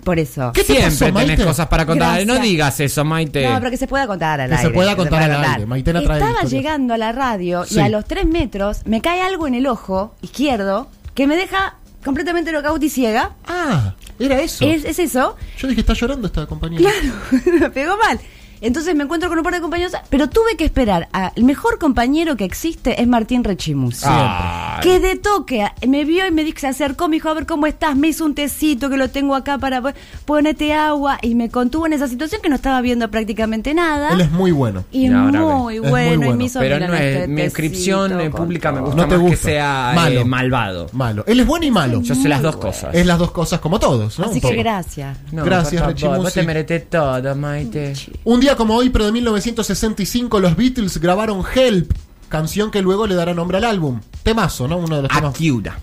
Por 0.05 0.19
eso. 0.19 0.51
¿Qué 0.53 0.61
te 0.63 0.67
Siempre 0.67 0.85
pasó, 0.91 1.05
tenés 1.05 1.27
Maite? 1.29 1.45
cosas 1.45 1.67
para 1.69 1.87
contar. 1.87 2.09
Gracias. 2.09 2.27
No 2.27 2.43
digas 2.43 2.81
eso, 2.81 3.05
Maite. 3.05 3.49
No, 3.49 3.59
pero 3.59 3.71
que 3.71 3.77
se 3.77 3.87
pueda 3.87 4.07
contar 4.07 4.41
al 4.41 4.51
Que 4.51 4.57
se 4.57 4.63
aire. 4.63 4.75
pueda 4.75 4.97
contar 4.97 5.23
al 5.31 5.45
aire. 5.45 5.67
Maitena 5.67 6.03
trae 6.03 6.19
Estaba 6.19 6.33
historias. 6.43 6.51
llegando 6.51 6.95
a 6.95 6.99
la 6.99 7.13
radio 7.13 7.65
Sí. 7.65 7.77
y 7.77 7.81
a 7.81 7.89
los 7.89 8.05
tres 8.05 8.27
metros 8.27 8.79
me 8.85 9.01
cae 9.01 9.21
algo 9.23 9.47
en 9.47 9.55
el 9.55 9.67
ojo 9.67 10.15
izquierdo 10.21 10.89
que 11.15 11.27
me 11.29 11.37
deja 11.37 11.77
completamente 12.05 12.51
locauta 12.51 12.85
y 12.85 12.89
ciega. 12.89 13.31
Ah, 13.47 13.95
era 14.19 14.41
eso. 14.41 14.65
¿Es, 14.65 14.85
es 14.85 14.99
eso? 14.99 15.37
Yo 15.59 15.69
dije, 15.69 15.83
está 15.83 15.93
llorando 15.95 16.27
esta 16.27 16.47
compañera. 16.47 16.83
Claro, 16.91 17.15
me 17.61 17.71
pegó 17.71 17.97
mal. 17.97 18.19
Entonces 18.61 18.95
me 18.95 19.03
encuentro 19.05 19.29
con 19.29 19.39
un 19.39 19.45
par 19.45 19.55
de 19.55 19.61
compañeros, 19.61 19.93
pero 20.09 20.29
tuve 20.29 20.57
que 20.57 20.65
esperar. 20.65 21.09
a- 21.13 21.33
el 21.35 21.43
mejor 21.45 21.79
compañero 21.81 22.37
que 22.37 22.45
existe 22.45 23.01
es 23.01 23.09
Martín 23.09 23.43
Rechimus. 23.45 24.05
Ay. 24.77 24.81
Que 24.83 25.01
de 25.01 25.17
toque 25.17 25.67
me 25.87 26.05
vio 26.05 26.27
y 26.27 26.31
me 26.31 26.45
dijo, 26.45 26.59
se 26.61 26.67
acercó, 26.69 27.09
me 27.09 27.17
dijo, 27.17 27.29
a 27.29 27.35
ver 27.35 27.47
cómo 27.47 27.67
estás, 27.67 27.97
me 27.97 28.09
hizo 28.09 28.25
un 28.25 28.35
tecito 28.35 28.89
que 28.91 28.97
lo 28.97 29.11
tengo 29.11 29.35
acá 29.35 29.59
para 29.59 29.81
po- 29.83 29.93
ponerte 30.25 30.73
agua 30.75 31.19
y 31.23 31.35
me 31.35 31.51
contuvo 31.51 31.87
en 31.87 31.93
esa 31.93 32.09
situación 32.09 32.41
que 32.43 32.49
no 32.49 32.55
estaba 32.57 32.81
viendo 32.81 33.11
prácticamente 33.11 33.75
nada. 33.75 34.11
Él 34.15 34.21
es 34.23 34.31
muy 34.31 34.51
bueno. 34.53 34.85
Y 34.93 35.09
muy 35.09 35.33
ve. 35.33 35.75
Es 35.75 35.83
muy 35.83 35.91
bueno, 35.91 36.13
y 36.15 36.17
bueno. 36.17 36.37
me 36.37 36.45
hizo 36.45 36.59
Pero 36.61 36.79
no 36.87 36.95
es. 36.95 37.01
este 37.01 37.29
Mi 37.29 37.43
inscripción 37.43 38.11
tecito 38.19 38.31
pública 38.31 38.73
me 38.73 38.81
gusta 38.81 38.97
No 38.97 39.03
te 39.09 39.15
más 39.17 39.25
que 39.25 39.31
gusta. 39.31 39.45
sea 39.49 39.93
Malo. 39.95 40.21
eh, 40.21 40.25
malvado. 40.25 40.87
Malo. 40.93 41.25
Él 41.27 41.41
es 41.41 41.47
bueno 41.47 41.67
y 41.67 41.71
malo. 41.71 42.01
Yo 42.03 42.15
sé 42.15 42.29
las 42.29 42.43
dos 42.43 42.57
cosas. 42.57 42.95
Es 42.95 43.07
las 43.07 43.19
dos 43.19 43.31
cosas 43.33 43.61
como 43.61 43.79
todos, 43.79 44.19
¿no? 44.19 44.27
Así 44.27 44.41
que 44.41 44.55
gracias. 44.57 45.19
No, 45.33 45.45
Gracias, 45.45 45.83
por 45.83 45.91
Rechi 45.91 46.03
favor, 46.03 46.17
Vos 46.19 46.25
Musi. 46.27 46.41
te 46.41 46.47
mereces 46.47 46.91
todo, 46.91 47.35
Maite. 47.35 47.93
Un 48.25 48.41
día 48.41 48.57
como 48.57 48.75
hoy, 48.77 48.91
pero 48.91 49.07
de 49.07 49.13
1965, 49.13 50.41
los 50.41 50.57
Beatles 50.57 50.99
grabaron 50.99 51.43
Help, 51.55 51.93
canción 52.33 52.73
que 52.73 52.83
luego 52.83 53.07
le 53.07 53.15
dará 53.15 53.33
nombre 53.35 53.59
al 53.59 53.65
álbum. 53.65 54.01
Temazo, 54.25 54.67
¿no? 54.67 54.79
Uno 54.79 54.97
de 54.97 55.03
los 55.03 55.11
temas. 55.13 55.33
Akiura. 55.33 55.79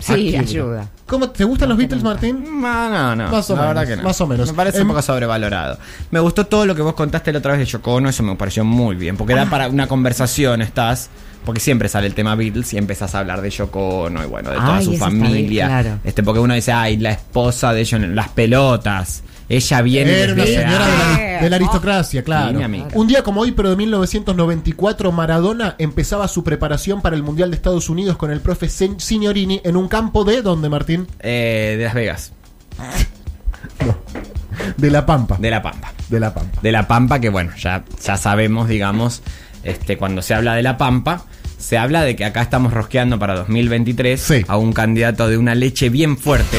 Sí, 0.00 0.34
ayuda. 0.34 0.88
¿Cómo 1.06 1.28
te 1.30 1.44
gustan 1.44 1.68
los 1.68 1.76
Beatles, 1.76 2.02
Martín? 2.02 2.42
No, 2.62 2.88
no, 2.88 3.14
no. 3.14 3.30
Más 3.30 3.50
o 3.50 3.54
la 3.54 3.60
menos, 3.62 3.74
verdad 3.76 3.88
que 3.90 3.96
no. 3.98 4.02
más 4.08 4.20
o 4.20 4.26
menos. 4.26 4.48
Me 4.48 4.54
parece 4.54 4.78
Em- 4.78 4.82
un 4.84 4.88
poco 4.88 5.02
sobrevalorado. 5.02 5.78
Me 6.10 6.20
gustó 6.20 6.46
todo 6.46 6.64
lo 6.64 6.74
que 6.74 6.80
vos 6.82 6.94
contaste 6.94 7.32
la 7.32 7.38
otra 7.40 7.52
vez 7.52 7.60
de 7.60 7.66
Yoko 7.66 7.94
Ono, 7.94 8.08
eso 8.08 8.22
me 8.22 8.34
pareció 8.34 8.64
muy 8.64 8.96
bien. 8.96 9.16
Porque 9.18 9.34
Ah. 9.34 9.44
da 9.44 9.50
para 9.50 9.68
una 9.68 9.86
conversación, 9.88 10.62
estás. 10.62 11.10
Porque 11.44 11.60
siempre 11.60 11.88
sale 11.88 12.06
el 12.06 12.14
tema 12.14 12.34
Beatles 12.34 12.72
y 12.74 12.78
empezás 12.78 13.14
a 13.14 13.20
hablar 13.20 13.40
de 13.40 13.50
Yoko 13.50 14.02
Ono 14.02 14.22
y 14.22 14.26
bueno, 14.26 14.50
de 14.50 14.56
toda 14.56 14.76
Ay, 14.76 14.84
su 14.84 14.90
bien, 14.90 15.00
familia. 15.00 15.66
claro. 15.66 15.98
Este, 16.04 16.22
porque 16.22 16.40
uno 16.40 16.54
dice, 16.54 16.72
ay, 16.72 16.98
la 16.98 17.10
esposa 17.12 17.72
de 17.72 17.80
ellos, 17.80 18.00
las 18.02 18.28
pelotas. 18.28 19.22
Ella 19.48 19.82
viene 19.82 20.12
Era 20.12 20.32
una 20.34 20.44
desde- 20.44 20.60
señora 20.62 20.86
de 20.86 20.96
la, 20.98 21.40
de 21.42 21.50
la 21.50 21.56
aristocracia, 21.56 22.22
claro. 22.22 22.60
Un 22.94 23.06
día 23.08 23.24
como 23.24 23.40
hoy, 23.40 23.50
pero 23.50 23.70
de 23.70 23.74
1994, 23.76 25.10
Maradona 25.10 25.74
empezaba 25.78 26.28
su 26.28 26.44
preparación 26.44 27.00
para 27.02 27.16
el 27.16 27.24
Mundial 27.24 27.50
de 27.50 27.56
Estados 27.56 27.88
Unidos 27.88 28.16
con 28.16 28.30
el 28.30 28.40
profe 28.40 28.66
Sen- 28.68 29.00
Signorini 29.00 29.60
en 29.64 29.76
un 29.76 29.88
campo 29.88 30.22
de 30.24 30.42
¿dónde, 30.42 30.68
Martín? 30.68 31.08
eh, 31.18 31.74
de 31.78 31.84
Las 31.84 31.94
Vegas, 31.94 32.32
De 34.76 34.90
La 34.90 35.04
Pampa. 35.06 35.36
de 35.40 35.50
La 35.50 35.62
Pampa. 35.62 35.92
De 36.08 36.20
La 36.20 36.34
Pampa. 36.34 36.60
de 36.62 36.72
La 36.72 36.86
Pampa, 36.86 37.18
que 37.20 37.28
bueno, 37.28 37.50
ya, 37.56 37.84
ya 38.04 38.16
sabemos, 38.16 38.68
digamos, 38.68 39.22
este, 39.64 39.96
cuando 39.96 40.22
se 40.22 40.34
habla 40.34 40.54
de 40.54 40.62
La 40.62 40.76
Pampa, 40.78 41.24
se 41.58 41.76
habla 41.78 42.02
de 42.02 42.16
que 42.16 42.24
acá 42.24 42.42
estamos 42.42 42.72
rosqueando 42.72 43.18
para 43.18 43.34
2023 43.34 44.20
Sí. 44.20 44.44
a 44.48 44.56
un 44.56 44.72
candidato 44.72 45.28
de 45.28 45.36
una 45.38 45.54
leche 45.54 45.88
bien 45.90 46.16
fuerte, 46.16 46.58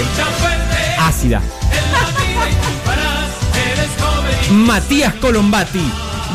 ácida. 1.00 1.42
Matías 4.52 5.14
Colombati, 5.16 5.84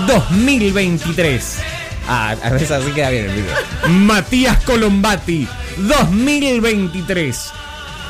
2023. 0.07 1.59
Ah, 2.09 2.35
a 2.43 2.51
veces 2.51 2.71
así 2.71 2.91
queda 2.93 3.11
bien 3.11 3.27
el 3.27 3.33
video. 3.33 3.55
Matías 3.89 4.63
Colombati, 4.65 5.47
2023. 5.77 7.53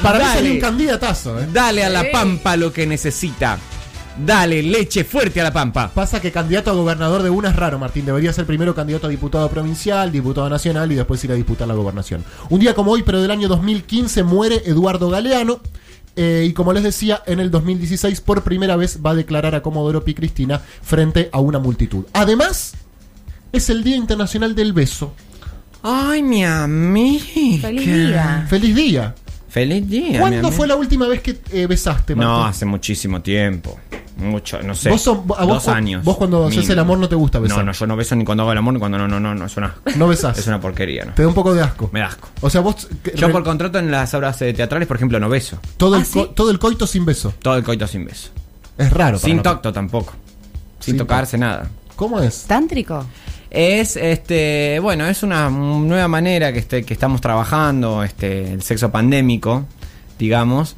Para 0.03 0.19
mí 0.19 0.25
Dale. 0.25 0.37
sería 0.39 0.53
un 0.53 0.61
candidatazo, 0.61 1.41
¿eh? 1.41 1.49
Dale 1.53 1.85
a 1.85 1.89
la 1.89 2.05
Pampa 2.13 2.57
lo 2.57 2.73
que 2.73 2.87
necesita. 2.87 3.59
Dale 4.19 4.63
leche 4.63 5.05
fuerte 5.05 5.41
a 5.41 5.45
la 5.45 5.53
Pampa. 5.53 5.91
Pasa 5.93 6.21
que 6.21 6.33
candidato 6.33 6.71
a 6.71 6.75
gobernador 6.75 7.23
de 7.23 7.29
una 7.29 7.51
es 7.51 7.57
raro, 7.57 7.79
Martín. 7.79 8.07
Debería 8.07 8.33
ser 8.33 8.47
primero 8.47 8.75
candidato 8.75 9.07
a 9.07 9.11
diputado 9.11 9.49
provincial, 9.51 10.11
diputado 10.11 10.49
nacional 10.49 10.91
y 10.91 10.95
después 10.95 11.23
ir 11.25 11.33
a 11.33 11.35
disputar 11.35 11.69
la 11.69 11.75
gobernación. 11.75 12.25
Un 12.49 12.61
día 12.61 12.75
como 12.75 12.93
hoy, 12.93 13.03
pero 13.03 13.21
del 13.21 13.31
año 13.31 13.47
2015, 13.49 14.23
muere 14.23 14.63
Eduardo 14.65 15.11
Galeano. 15.11 15.61
eh, 16.17 16.47
y 16.49 16.55
como 16.55 16.73
les 16.73 16.83
decía, 16.83 17.23
en 17.27 17.41
el 17.41 17.51
2016 17.51 18.23
por 18.23 18.43
primera 18.43 18.75
vez 18.77 19.01
va 19.05 19.11
a 19.11 19.15
declarar 19.15 19.55
a 19.55 19.61
Comodoro 19.63 20.03
Pi 20.03 20.15
Cristina 20.15 20.63
frente 20.83 21.29
a 21.31 21.41
una 21.41 21.59
multitud. 21.59 22.07
Además, 22.15 22.73
es 23.53 23.69
el 23.69 23.85
Día 23.85 23.97
Internacional 23.97 24.55
del 24.55 24.73
Beso. 24.73 25.13
Ay, 25.83 26.23
mi 26.23 26.43
amiga. 26.43 27.69
Feliz 27.69 27.87
día. 27.87 28.47
¡Feliz 28.49 28.75
día! 28.75 29.15
Feliz 29.49 29.89
día. 29.89 30.21
¿Cuándo 30.21 30.51
fue 30.53 30.67
la 30.67 30.77
última 30.77 31.07
vez 31.07 31.21
que 31.23 31.39
eh, 31.53 31.67
besaste, 31.67 32.15
Martín? 32.15 32.33
No, 32.33 32.45
hace 32.45 32.65
muchísimo 32.67 33.21
tiempo. 33.23 33.79
Mucho, 34.17 34.63
no 34.63 34.75
sé. 34.75 34.89
Vos 34.89 35.03
sos- 35.03 35.19
a 35.37 35.45
vos 35.45 35.65
dos 35.65 35.69
años. 35.69 36.03
vos 36.03 36.17
cuando 36.17 36.47
haces 36.47 36.69
el 36.71 36.79
amor 36.79 36.99
no 36.99 37.07
te 37.09 37.15
gusta 37.15 37.39
besar. 37.39 37.59
No, 37.59 37.65
no, 37.65 37.73
yo 37.73 37.87
no 37.87 37.97
beso 37.97 38.17
ni 38.17 38.25
cuando 38.25 38.45
hago 38.45 38.53
el 38.53 38.59
amor 38.59 38.73
ni 38.73 38.81
cuando 38.81 38.97
no, 38.97 39.07
no, 39.07 39.21
no, 39.21 39.35
no, 39.35 39.45
es 39.45 39.57
una, 39.59 39.75
No 39.97 40.09
besás. 40.09 40.39
es 40.39 40.47
una 40.47 40.59
porquería, 40.59 41.05
¿no? 41.05 41.13
Te 41.13 41.21
da 41.23 41.29
un 41.29 41.35
poco 41.35 41.53
de 41.55 41.61
asco. 41.63 41.91
Me 41.93 42.01
da 42.01 42.07
asco. 42.07 42.29
O 42.41 42.49
sea, 42.49 42.63
vos... 42.63 42.89
que- 43.03 43.13
Yo 43.15 43.27
re- 43.27 43.33
por 43.35 43.45
contrato 43.45 43.79
en 43.79 43.91
las 43.91 44.15
obras 44.15 44.41
eh, 44.41 44.55
teatrales, 44.55 44.89
por 44.89 44.97
ejemplo, 44.97 45.21
no 45.21 45.29
beso. 45.29 45.59
todo, 45.77 45.97
el 45.97 46.03
¿Ah, 46.03 46.05
sí? 46.07 46.19
co- 46.19 46.29
todo 46.31 46.51
el 46.51 46.59
coito 46.59 46.87
sin 46.87 47.05
beso. 47.05 47.35
Todo 47.43 47.57
el 47.57 47.63
coito 47.65 47.87
sin 47.87 48.07
beso. 48.07 48.31
Es 48.79 48.91
raro. 48.91 49.19
Sin 49.19 49.43
tocto 49.43 49.71
tampoco. 49.73 50.15
Sin, 50.81 50.93
Sin 50.93 50.97
tocarse 50.99 51.37
nada. 51.37 51.69
¿Cómo 51.95 52.19
es? 52.21 52.45
¿Tántrico? 52.47 53.05
Es, 53.51 53.97
este, 53.97 54.79
bueno, 54.81 55.07
es 55.07 55.23
una 55.23 55.49
nueva 55.51 56.09
manera 56.09 56.53
que, 56.55 56.59
este, 56.61 56.85
que 56.85 56.95
estamos 56.95 57.21
trabajando, 57.21 58.03
este, 58.03 58.53
el 58.53 58.63
sexo 58.63 58.91
pandémico, 58.91 59.67
digamos. 60.19 60.75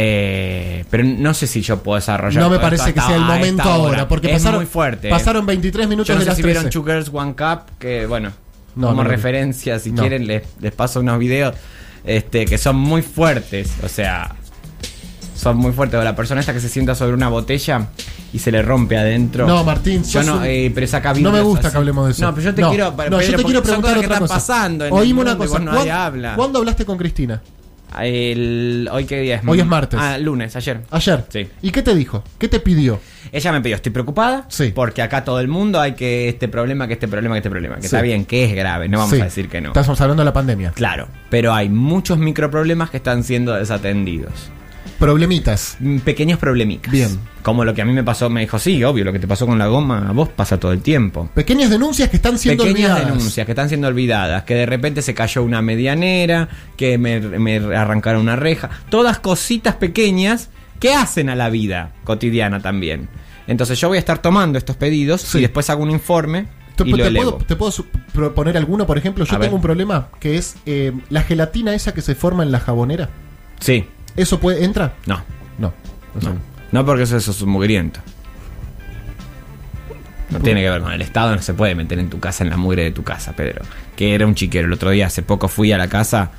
Eh, 0.00 0.84
pero 0.90 1.02
no 1.02 1.34
sé 1.34 1.48
si 1.48 1.60
yo 1.60 1.82
puedo 1.82 1.96
desarrollar. 1.96 2.40
No 2.40 2.48
me 2.50 2.60
parece 2.60 2.94
que 2.94 3.00
sea 3.00 3.16
el 3.16 3.22
momento 3.22 3.62
ahora, 3.64 3.90
hora. 3.90 4.08
porque 4.08 4.28
es 4.28 4.34
pasaron, 4.34 4.60
muy 4.60 4.66
fuerte. 4.66 5.08
pasaron 5.10 5.44
23 5.44 5.88
minutos 5.88 6.06
Yo 6.06 6.14
no 6.14 6.20
de 6.20 6.24
sé 6.24 6.28
las 6.30 6.36
si 6.36 6.42
vieron 6.44 6.62
13. 6.64 6.72
Two 6.78 6.84
Girls 6.84 7.10
One 7.12 7.34
Cup, 7.34 7.62
que 7.80 8.06
bueno, 8.06 8.30
No, 8.76 8.90
como 8.90 9.02
no 9.02 9.08
referencia, 9.08 9.80
si 9.80 9.90
quieren, 9.90 10.28
les, 10.28 10.44
les 10.60 10.72
paso 10.72 11.00
unos 11.00 11.18
videos 11.18 11.56
este, 12.04 12.44
que 12.44 12.58
son 12.58 12.76
muy 12.76 13.02
fuertes. 13.02 13.72
O 13.82 13.88
sea, 13.88 14.36
son 15.34 15.56
muy 15.56 15.72
fuertes. 15.72 15.98
O 15.98 16.04
la 16.04 16.14
persona 16.14 16.40
esta 16.40 16.52
que 16.52 16.60
se 16.60 16.68
sienta 16.68 16.94
sobre 16.94 17.14
una 17.14 17.28
botella 17.28 17.88
y 18.32 18.38
se 18.38 18.52
le 18.52 18.62
rompe 18.62 18.96
adentro. 18.98 19.48
No, 19.48 19.64
Martín, 19.64 20.04
Yo 20.04 20.22
no, 20.22 20.44
eh, 20.44 20.70
pero 20.72 20.86
saca 20.86 21.12
No 21.14 21.32
me 21.32 21.40
gusta 21.40 21.66
así. 21.68 21.72
que 21.72 21.78
hablemos 21.78 22.06
de 22.06 22.12
eso. 22.12 22.22
No, 22.24 22.34
pero 22.34 22.44
yo 22.44 22.54
te 22.54 22.62
quiero. 22.62 22.90
no, 22.92 22.96
Pedro, 22.96 23.20
yo 23.20 23.36
te 23.36 23.42
quiero 23.44 23.62
preguntar 23.64 23.98
otra 23.98 24.18
cosa. 24.20 24.34
pasando. 24.34 24.84
en 24.86 24.92
Oíme 24.92 25.22
una 25.22 25.36
cosa. 25.36 25.50
vos 25.54 25.60
nadie 25.62 25.78
¿cuán- 25.86 25.90
habla. 25.90 26.34
¿Cuándo 26.36 26.58
hablaste 26.60 26.84
con 26.84 26.98
Cristina? 26.98 27.42
El, 28.00 28.88
¿Hoy 28.92 29.04
qué 29.04 29.20
día 29.20 29.36
es? 29.36 29.42
Hoy 29.46 29.60
es 29.60 29.66
martes. 29.66 29.98
Ah, 30.02 30.18
lunes, 30.18 30.54
ayer. 30.56 30.80
Ayer. 30.90 31.24
Sí. 31.28 31.48
¿Y 31.62 31.70
qué 31.70 31.82
te 31.82 31.94
dijo? 31.94 32.22
¿Qué 32.38 32.48
te 32.48 32.60
pidió? 32.60 33.00
Ella 33.32 33.52
me 33.52 33.60
pidió, 33.60 33.76
estoy 33.76 33.92
preocupada 33.92 34.46
Sí. 34.48 34.72
porque 34.74 35.02
acá 35.02 35.24
todo 35.24 35.40
el 35.40 35.48
mundo 35.48 35.80
hay 35.80 35.92
que 35.92 36.28
este 36.28 36.48
problema, 36.48 36.86
que 36.86 36.94
este 36.94 37.08
problema, 37.08 37.34
que 37.34 37.38
este 37.38 37.50
problema. 37.50 37.74
Que 37.76 37.82
Sí. 37.82 37.86
está 37.86 38.00
bien, 38.02 38.24
que 38.24 38.44
es 38.44 38.54
grave, 38.54 38.88
no 38.88 38.98
vamos 38.98 39.14
Sí. 39.14 39.20
a 39.20 39.24
decir 39.24 39.48
que 39.48 39.60
no. 39.60 39.68
Estamos 39.68 40.00
hablando 40.00 40.22
de 40.22 40.24
la 40.24 40.32
pandemia. 40.32 40.70
Claro, 40.72 41.08
pero 41.30 41.52
hay 41.54 41.68
muchos 41.68 42.18
microproblemas 42.18 42.90
que 42.90 42.96
están 42.98 43.24
siendo 43.24 43.54
desatendidos. 43.54 44.50
Problemitas. 44.98 45.76
Mm, 45.80 45.98
Pequeños 45.98 46.38
problemicas. 46.38 46.92
Bien. 46.92 47.18
Como 47.42 47.64
lo 47.64 47.72
que 47.74 47.82
a 47.82 47.84
mí 47.84 47.92
me 47.92 48.02
pasó, 48.04 48.28
me 48.28 48.40
dijo, 48.40 48.58
sí, 48.58 48.82
obvio, 48.84 49.04
lo 49.04 49.12
que 49.12 49.18
te 49.18 49.28
pasó 49.28 49.46
con 49.46 49.58
la 49.58 49.66
goma, 49.68 50.08
a 50.08 50.12
vos 50.12 50.28
pasa 50.28 50.58
todo 50.58 50.72
el 50.72 50.80
tiempo. 50.82 51.30
Pequeñas 51.34 51.70
denuncias 51.70 52.08
que 52.10 52.16
están 52.16 52.36
siendo 52.38 52.64
Pequeñas 52.64 52.90
olvidadas. 52.90 53.14
denuncias 53.14 53.46
que 53.46 53.52
están 53.52 53.68
siendo 53.68 53.88
olvidadas, 53.88 54.42
que 54.42 54.54
de 54.54 54.66
repente 54.66 55.02
se 55.02 55.14
cayó 55.14 55.42
una 55.44 55.62
medianera, 55.62 56.48
que 56.76 56.98
me, 56.98 57.20
me 57.20 57.56
arrancaron 57.76 58.22
una 58.22 58.36
reja, 58.36 58.70
todas 58.90 59.18
cositas 59.20 59.76
pequeñas 59.76 60.50
que 60.80 60.92
hacen 60.94 61.28
a 61.30 61.36
la 61.36 61.48
vida 61.48 61.92
cotidiana 62.04 62.60
también. 62.60 63.08
Entonces 63.46 63.80
yo 63.80 63.88
voy 63.88 63.96
a 63.96 64.00
estar 64.00 64.18
tomando 64.20 64.58
estos 64.58 64.76
pedidos 64.76 65.22
Sí. 65.22 65.38
y 65.38 65.42
después 65.42 65.70
hago 65.70 65.82
un 65.82 65.90
informe 65.90 66.46
¿Te, 66.76 66.84
y 66.86 66.90
lo 66.90 66.96
te 66.98 67.06
elevo. 67.06 67.30
puedo, 67.32 67.44
te 67.46 67.56
puedo 67.56 67.72
proponer 68.12 68.56
alguno? 68.56 68.86
Por 68.86 68.98
ejemplo, 68.98 69.24
yo 69.24 69.30
A 69.36 69.38
tengo 69.40 69.52
ver. 69.52 69.54
un 69.54 69.62
problema 69.62 70.08
que 70.20 70.36
es 70.36 70.56
eh, 70.66 70.92
la 71.08 71.22
gelatina 71.22 71.74
esa 71.74 71.94
que 71.94 72.02
se 72.02 72.14
forma 72.14 72.42
en 72.42 72.52
la 72.52 72.60
jabonera. 72.60 73.08
Sí, 73.58 73.86
¿Eso 74.18 74.40
puede 74.40 74.64
entra? 74.64 74.94
no, 75.06 75.22
No. 75.58 75.72
No, 76.20 76.36
no 76.72 76.84
porque 76.84 77.04
eso, 77.04 77.16
eso 77.16 77.30
es 77.30 77.40
un 77.42 77.50
mugriento. 77.50 78.00
No 80.30 80.40
tiene 80.40 80.60
que 80.60 80.68
ver 80.68 80.82
con 80.82 80.92
el 80.92 81.00
Estado, 81.00 81.34
no 81.34 81.40
se 81.40 81.54
puede 81.54 81.74
meter 81.74 81.98
en 81.98 82.10
tu 82.10 82.18
casa, 82.20 82.44
en 82.44 82.50
la 82.50 82.56
mugre 82.56 82.82
de 82.82 82.90
tu 82.90 83.02
casa, 83.02 83.32
Pedro. 83.32 83.62
Que 83.96 84.14
era 84.14 84.26
un 84.26 84.34
chiquero. 84.34 84.66
El 84.66 84.72
otro 84.72 84.90
día, 84.90 85.06
hace 85.06 85.22
poco 85.22 85.48
fui 85.48 85.72
a 85.72 85.78
la 85.78 85.88
casa, 85.88 86.32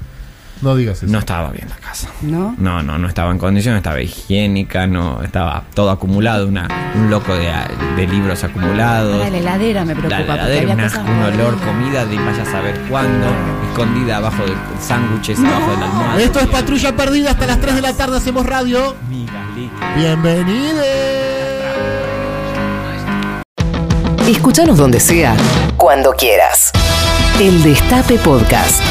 No 0.61 0.75
digas 0.75 0.97
eso. 0.97 1.11
no 1.11 1.19
estaba 1.19 1.51
bien 1.51 1.69
la 1.69 1.77
casa. 1.77 2.09
¿No? 2.21 2.53
No, 2.57 2.83
no, 2.83 2.97
no 2.97 3.07
estaba 3.07 3.31
en 3.31 3.37
condiciones, 3.37 3.77
estaba 3.79 4.01
higiénica, 4.01 4.87
no, 4.87 5.23
estaba 5.23 5.63
todo 5.73 5.89
acumulado, 5.89 6.47
una, 6.47 6.67
un 6.95 7.09
loco 7.09 7.33
de, 7.33 7.49
de 7.95 8.07
libros 8.07 8.43
acumulados. 8.43 9.17
La 9.19 9.37
heladera 9.37 9.85
me 9.85 9.95
preocupa. 9.95 10.19
La 10.19 10.33
heladera, 10.33 10.73
un, 10.73 10.81
cosas 10.81 10.93
asco, 10.95 11.11
un 11.11 11.21
olor, 11.23 11.57
comida 11.61 12.05
de 12.05 12.17
vaya 12.17 12.43
a 12.43 12.45
saber 12.45 12.77
cuándo, 12.89 13.27
escondida 13.69 14.17
abajo 14.17 14.43
de 14.43 14.53
sándwiches, 14.81 15.39
abajo 15.39 15.71
de 15.71 15.77
la 15.77 15.85
almohada. 15.85 16.21
Esto 16.21 16.39
es 16.41 16.47
Patrulla 16.47 16.93
Perdida. 16.93 17.31
Hasta 17.31 17.47
las 17.47 17.61
3 17.61 17.75
de 17.75 17.81
la 17.81 17.93
tarde 17.93 18.17
hacemos 18.17 18.45
radio. 18.45 18.95
Bienvenidos. 19.95 20.85
Escúchanos 24.27 24.77
donde 24.77 24.99
sea, 24.99 25.35
cuando 25.77 26.11
quieras. 26.11 26.71
El 27.39 27.63
Destape 27.63 28.19
Podcast. 28.19 28.83